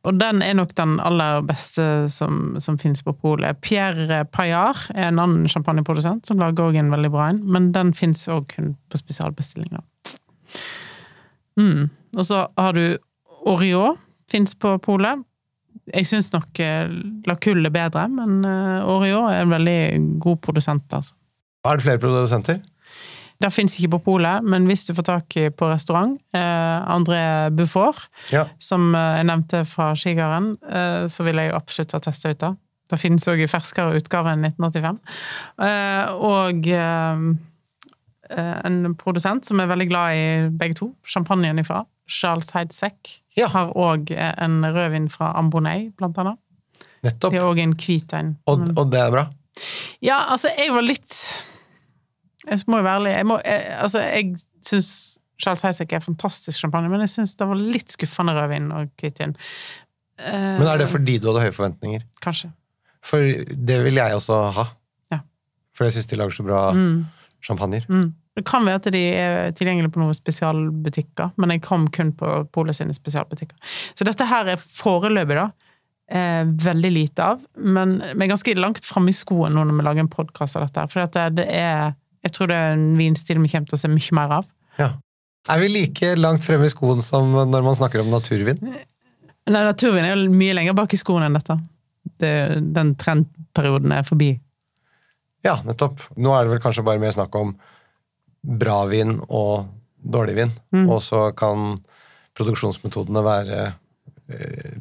Og 0.08 0.16
den 0.20 0.42
er 0.42 0.56
nok 0.56 0.72
den 0.78 1.00
aller 1.04 1.42
beste 1.48 1.84
som, 2.12 2.56
som 2.64 2.78
finnes 2.80 3.04
på 3.04 3.14
polet. 3.18 3.60
Pierre 3.66 4.24
Paillard 4.32 4.88
er 4.96 5.10
en 5.10 5.20
annen 5.20 5.48
champagneprodusent 5.52 6.30
som 6.30 6.40
lager 6.40 6.70
også 6.70 6.80
en 6.84 6.94
veldig 6.94 7.12
bra 7.12 7.30
en, 7.32 7.42
men 7.44 7.72
den 7.76 7.94
finnes 7.98 8.28
òg 8.32 8.48
kun 8.54 8.76
på 8.92 9.02
spesialbestillinger. 9.02 9.84
Mm. 11.58 11.90
Og 12.16 12.26
så 12.26 12.46
har 12.58 12.78
du 12.78 12.98
Oriot, 13.48 14.00
fins 14.32 14.56
på 14.60 14.76
polet. 14.84 15.24
Jeg 15.94 16.08
syns 16.10 16.32
nok 16.34 16.60
eh, 16.60 16.90
La 17.28 17.36
Cull 17.40 17.66
er 17.66 17.72
bedre, 17.72 18.08
men 18.12 18.42
Oreo 18.46 19.26
er 19.32 19.46
en 19.46 19.54
veldig 19.54 19.80
god 20.24 20.42
produsent, 20.44 20.92
altså. 20.94 21.14
Er 21.68 21.78
det 21.80 21.84
flere 21.88 22.00
produsenter? 22.00 22.60
Det 23.38 23.52
fins 23.54 23.76
ikke 23.78 23.92
på 23.98 24.00
polet, 24.08 24.46
men 24.50 24.66
hvis 24.66 24.88
du 24.88 24.94
får 24.98 25.06
tak 25.12 25.36
i 25.38 25.44
på 25.54 25.68
restaurant, 25.70 26.16
eh, 26.34 26.78
André 26.90 27.50
Buffour, 27.54 28.00
Ja. 28.34 28.46
som 28.58 28.96
eh, 28.96 29.18
jeg 29.20 29.28
nevnte 29.30 29.66
fra 29.70 29.92
Skigarden, 29.96 30.58
eh, 30.66 31.06
så 31.08 31.24
vil 31.24 31.36
jeg 31.38 31.54
absolutt 31.54 31.94
ha 31.94 32.00
testa 32.00 32.30
ut 32.34 32.40
det. 32.42 32.56
Det 32.90 33.00
finnes 33.00 33.28
òg 33.28 33.44
i 33.44 33.50
ferskere 33.52 34.00
utgave 34.00 34.32
enn 34.34 34.42
1985. 34.48 34.98
Eh, 35.60 36.14
og 36.16 36.68
eh, 36.68 37.22
eh, 38.32 38.56
en 38.66 38.96
produsent 38.98 39.46
som 39.46 39.60
er 39.60 39.68
veldig 39.70 39.90
glad 39.92 40.16
i 40.18 40.50
begge 40.50 40.80
to, 40.82 40.90
champagnen 41.06 41.60
ifra, 41.62 41.84
Charles 42.08 42.50
Heidsek, 42.56 43.22
Ja. 43.38 43.48
har 43.54 43.74
òg 43.76 44.12
en 44.16 44.62
rødvin 44.66 45.10
fra 45.12 45.34
Ambonnet, 45.38 45.92
blant 45.98 46.18
annet. 46.18 46.38
Nettopp. 47.04 47.32
Det 47.34 47.42
er 47.42 47.46
òg 47.46 47.60
en 47.62 47.74
hvit 47.78 48.14
en. 48.18 48.38
Og, 48.48 48.64
og 48.78 48.90
det 48.92 49.00
er 49.00 49.12
bra? 49.12 49.26
ja, 50.02 50.20
altså, 50.32 50.50
jeg 50.58 50.70
var 50.74 50.82
litt 50.86 51.16
Jeg 52.48 52.60
må 52.68 52.78
jo 52.78 52.84
være 52.86 52.96
ærlig. 53.00 53.12
Jeg, 53.18 53.26
må, 53.28 53.38
jeg, 53.46 53.64
altså, 53.82 54.00
jeg 54.00 54.36
syns 54.66 54.90
Charles 55.42 55.62
Heidsek 55.66 55.92
er 55.94 56.00
fantastisk 56.06 56.60
champagne, 56.64 56.90
men 56.90 57.02
jeg 57.04 57.10
syns 57.14 57.36
det 57.38 57.48
var 57.50 57.60
litt 57.60 57.92
skuffende 57.94 58.34
rødvin 58.38 58.72
og 58.74 58.88
hvitvin. 59.02 59.36
Uh, 60.18 60.58
Men 60.58 60.68
er 60.72 60.78
det 60.82 60.88
fordi 60.90 61.18
du 61.22 61.28
hadde 61.30 61.44
høye 61.46 61.54
forventninger? 61.54 62.06
Kanskje. 62.24 62.50
For 63.06 63.22
det 63.68 63.78
vil 63.86 64.00
jeg 64.00 64.16
også 64.18 64.40
ha. 64.56 64.66
Ja. 65.14 65.20
For 65.78 65.86
jeg 65.86 65.94
syns 65.98 66.08
de 66.10 66.18
lager 66.18 66.34
så 66.34 66.46
bra 66.48 66.62
Mm, 66.74 67.06
champagner. 67.46 67.86
mm. 67.90 68.08
Det 68.38 68.44
kan 68.46 68.66
være 68.68 68.78
at 68.78 68.90
de 68.94 69.00
er 69.18 69.54
tilgjengelige 69.58 69.96
på 69.96 70.02
noen 70.02 70.14
spesialbutikker, 70.14 71.32
men 71.42 71.56
jeg 71.56 71.64
kom 71.66 71.88
kun 71.94 72.12
på 72.18 72.34
Polet 72.54 72.78
sine 72.78 72.94
spesialbutikker. 72.94 73.58
Så 73.98 74.06
dette 74.06 74.28
her 74.30 74.52
er 74.54 74.62
foreløpig, 74.62 75.40
da. 75.40 75.48
Eh, 76.08 76.44
veldig 76.64 76.92
lite 76.94 77.24
av, 77.34 77.42
men 77.60 77.98
vi 78.14 78.24
er 78.24 78.30
ganske 78.32 78.54
langt 78.56 78.86
framme 78.88 79.12
i 79.12 79.18
skoen 79.18 79.58
nå 79.58 79.66
når 79.68 79.76
vi 79.76 79.86
lager 79.90 80.06
en 80.06 80.12
podkast 80.12 80.56
av 80.56 80.68
dette. 80.68 80.86
For 80.94 81.04
dette, 81.04 81.26
det, 81.34 81.48
det 81.48 81.64
er 81.64 81.98
Jeg 82.28 82.34
tror 82.36 82.50
det 82.50 82.56
er 82.60 82.72
en 82.76 82.88
vinstil 82.98 83.38
vi 83.40 83.50
kommer 83.52 83.70
til 83.70 83.78
å 83.78 83.80
se 83.80 83.90
mye 83.92 84.16
mer 84.18 84.32
av. 84.38 84.48
Ja. 84.78 84.88
Er 85.48 85.62
vi 85.62 85.68
like 85.72 86.14
langt 86.20 86.44
fremme 86.44 86.68
i 86.68 86.72
skoen 86.72 87.02
som 87.04 87.32
når 87.32 87.64
man 87.64 87.78
snakker 87.78 88.04
om 88.04 88.10
naturvin? 88.12 88.60
Nei, 89.48 89.62
naturvin 89.64 90.04
er 90.04 90.14
jo 90.14 90.32
mye 90.34 90.56
lenger 90.58 90.76
bak 90.76 90.94
i 90.94 91.00
skoen 91.00 91.24
enn 91.24 91.38
dette. 91.38 91.56
Det, 92.20 92.34
den 92.76 92.94
trendperioden 93.00 93.94
er 93.96 94.06
forbi. 94.08 94.34
Ja, 95.46 95.60
nettopp. 95.64 96.04
Nå 96.20 96.34
er 96.36 96.46
det 96.46 96.56
vel 96.56 96.64
kanskje 96.64 96.84
bare 96.88 97.02
mer 97.02 97.16
snakk 97.16 97.36
om 97.40 97.56
bra 98.48 98.86
vin 98.90 99.18
og 99.28 99.68
dårlig 99.98 100.38
vin. 100.40 100.54
Og 100.88 101.02
så 101.04 101.28
kan 101.38 101.78
produksjonsmetodene 102.38 103.24
være 103.26 103.60
eh, 104.32 104.72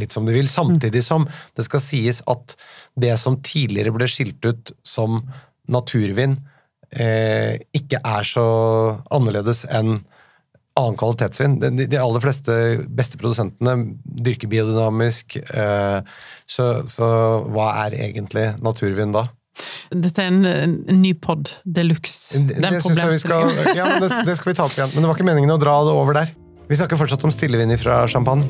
litt 0.00 0.14
som 0.14 0.28
de 0.28 0.36
vil. 0.36 0.50
Samtidig 0.50 1.02
som 1.06 1.26
det 1.58 1.66
skal 1.66 1.82
sies 1.84 2.22
at 2.30 2.56
det 3.00 3.16
som 3.20 3.40
tidligere 3.44 3.94
ble 3.96 4.08
skilt 4.10 4.44
ut 4.46 4.74
som 4.86 5.22
naturvin, 5.70 6.38
eh, 6.90 7.58
ikke 7.76 8.02
er 8.04 8.26
så 8.26 8.46
annerledes 9.10 9.64
enn 9.70 10.00
annen 10.78 10.96
kvalitetsvin. 10.98 11.58
De, 11.60 11.86
de 11.90 11.98
aller 11.98 12.22
fleste 12.22 12.54
beste 12.96 13.18
produsentene 13.20 13.74
dyrker 14.04 14.50
biodynamisk, 14.50 15.36
eh, 15.40 15.98
så, 16.46 16.70
så 16.88 17.10
hva 17.50 17.72
er 17.86 17.98
egentlig 17.98 18.52
naturvin 18.62 19.14
da? 19.16 19.26
Dette 19.90 20.22
er 20.22 20.30
en, 20.30 20.44
en 20.46 21.00
ny 21.02 21.12
pod 21.18 21.50
de 21.64 21.84
luxe. 21.86 22.40
Det, 22.46 22.60
det, 22.62 22.82
skal, 23.22 23.50
ja, 23.76 23.88
det, 24.00 24.10
det 24.26 24.36
skal 24.38 24.52
vi 24.52 24.56
ta 24.58 24.66
opp 24.68 24.76
igjen. 24.76 24.92
Men 24.94 25.04
det 25.04 25.10
var 25.10 25.18
ikke 25.18 25.28
meningen 25.30 25.54
å 25.56 25.60
dra 25.60 25.76
det 25.88 25.94
over 25.96 26.20
der. 26.20 26.32
Vi 26.70 26.78
snakker 26.78 27.00
fortsatt 27.00 27.24
om 27.26 27.32
stillevin 27.34 27.74
fra 27.80 28.04
champagne. 28.10 28.46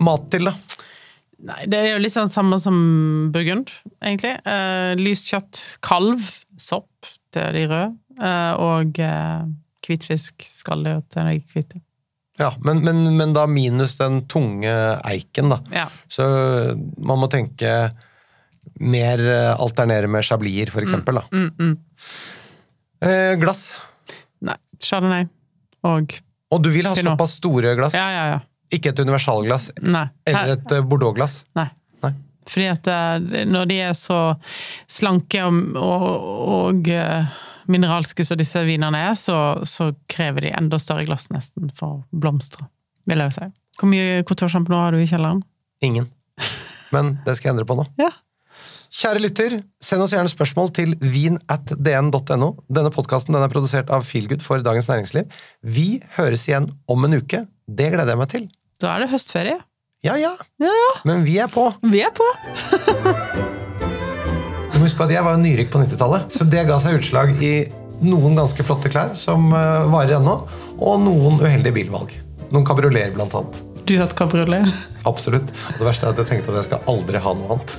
Mat 0.00 0.30
til, 0.32 0.48
da? 0.48 0.54
Nei, 1.44 1.64
det 1.72 1.78
er 1.78 1.90
jo 1.94 2.00
litt 2.00 2.12
sånn 2.12 2.30
samme 2.32 2.56
som 2.60 2.76
burgund, 3.32 3.72
egentlig. 4.04 4.34
Uh, 4.44 4.92
lyst 5.00 5.30
kjøtt, 5.32 5.60
kalv, 5.84 6.24
sopp 6.60 7.08
til 7.32 7.56
de 7.56 7.66
røde, 7.70 7.92
uh, 8.20 8.52
og 8.60 8.98
eh, 9.00 9.44
hvitfisk, 9.86 10.44
skalldyr 10.50 11.04
til 11.12 11.28
de 11.30 11.38
hvite. 11.52 11.80
Ja, 12.40 12.50
men, 12.64 12.80
men, 12.84 13.04
men 13.16 13.34
da 13.36 13.44
minus 13.48 13.98
den 14.00 14.24
tunge 14.30 14.72
eiken, 15.04 15.52
da. 15.52 15.60
Ja. 15.74 15.86
Så 16.08 16.24
man 16.96 17.20
må 17.20 17.28
tenke 17.32 17.90
mer 18.80 19.20
eh, 19.20 19.60
alternere 19.60 20.08
med 20.08 20.24
chablier, 20.24 20.70
eksempel. 20.82 21.20
Da. 21.20 21.24
Mm, 21.32 21.50
mm. 21.58 21.74
Eh, 23.00 23.34
glass. 23.40 23.76
Nei, 24.44 24.56
chardonnay 24.80 25.26
og 25.88 26.14
Og 26.50 26.62
du 26.62 26.70
vil 26.72 26.88
ha 26.88 26.94
Pinot. 26.94 27.12
såpass 27.14 27.36
store 27.38 27.74
glass. 27.78 27.94
Ja, 27.94 28.08
ja, 28.10 28.24
ja. 28.34 28.40
Ikke 28.70 28.92
et 28.92 29.00
universalglass 29.02 29.70
Nei. 29.82 30.06
eller 30.26 30.56
et 30.56 30.72
eh, 30.72 30.82
bordeauxglass. 30.86 31.44
Nei. 31.58 31.68
Nei. 32.04 32.12
Fordi 32.48 32.66
at 32.70 32.90
eh, 32.90 33.44
når 33.46 33.70
de 33.70 33.78
er 33.90 33.94
så 33.98 34.18
slanke 34.90 35.44
og, 35.46 35.76
og, 35.76 36.28
og 36.56 36.90
mineralske 37.70 38.24
som 38.26 38.38
disse 38.40 38.62
vinene 38.66 39.04
er, 39.10 39.14
så, 39.18 39.36
så 39.68 39.92
krever 40.10 40.48
de 40.48 40.54
enda 40.56 40.78
større 40.82 41.06
glass 41.08 41.28
nesten 41.34 41.70
for 41.76 42.00
å 42.00 42.20
blomstre, 42.22 42.66
vil 43.10 43.22
jeg 43.22 43.32
jo 43.32 43.36
si. 43.38 43.50
Hvor 43.80 43.92
mye 43.92 44.24
Couture 44.28 44.64
har 44.74 44.92
du 44.92 45.00
i 45.00 45.08
kjelleren? 45.08 45.44
Ingen. 45.80 46.10
Men 46.94 47.18
det 47.24 47.36
skal 47.38 47.50
jeg 47.50 47.54
endre 47.56 47.68
på 47.68 47.78
nå. 47.78 47.86
Ja. 48.00 48.10
Kjære 48.90 49.20
lytter, 49.22 49.52
send 49.78 50.02
oss 50.02 50.10
gjerne 50.10 50.30
spørsmål 50.32 50.72
til 50.74 50.96
vin.dn.no. 50.98 52.48
Denne 52.74 52.90
podkasten 52.90 53.36
er 53.38 53.52
produsert 53.52 53.90
av 53.94 54.02
Feelgood 54.02 54.42
for 54.42 54.58
Dagens 54.66 54.88
Næringsliv. 54.90 55.28
Vi 55.62 56.00
høres 56.16 56.42
igjen 56.48 56.66
om 56.90 57.06
en 57.06 57.14
uke. 57.20 57.44
Det 57.70 57.92
gleder 57.92 58.10
jeg 58.10 58.18
meg 58.18 58.30
til. 58.32 58.48
Da 58.82 58.96
er 58.96 59.04
det 59.04 59.12
høstferie. 59.12 59.60
Ja, 60.02 60.16
ja. 60.18 60.32
Ja, 60.58 60.72
ja. 60.74 60.88
Men 61.06 61.22
vi 61.22 61.36
er 61.38 61.46
på. 61.52 61.68
Vi 61.86 62.00
er 62.02 62.10
på! 62.16 62.26
Du 64.72 64.74
må 64.80 64.82
huske 64.88 65.06
at 65.06 65.14
Jeg 65.14 65.22
var 65.22 65.36
jo 65.38 65.42
nyrik 65.44 65.70
på 65.70 65.84
90-tallet, 65.84 66.26
så 66.34 66.48
det 66.50 66.66
ga 66.66 66.80
seg 66.82 66.98
utslag 66.98 67.36
i 67.46 67.52
noen 68.02 68.34
ganske 68.40 68.64
flotte 68.66 68.90
klær 68.90 69.14
som 69.14 69.52
eh, 69.54 69.86
varer 69.92 70.16
ennå, 70.18 70.34
og 70.80 70.98
noen 71.04 71.38
uheldige 71.44 71.76
bilvalg. 71.78 72.16
Noen 72.50 72.66
kabrioleter, 72.66 73.14
blant 73.14 73.38
annet. 73.38 73.62
du 73.86 73.94
hatt 74.02 74.18
kabriolet? 74.18 74.66
Absolutt. 75.06 75.54
Og 75.76 75.78
det 75.78 75.86
verste 75.92 76.08
er 76.08 76.16
at 76.16 76.24
jeg 76.24 76.32
tenkte 76.32 76.50
at 76.56 76.64
jeg 76.64 76.70
skal 76.72 76.82
aldri 76.90 77.22
ha 77.22 77.36
noe 77.38 77.54
annet. 77.54 77.78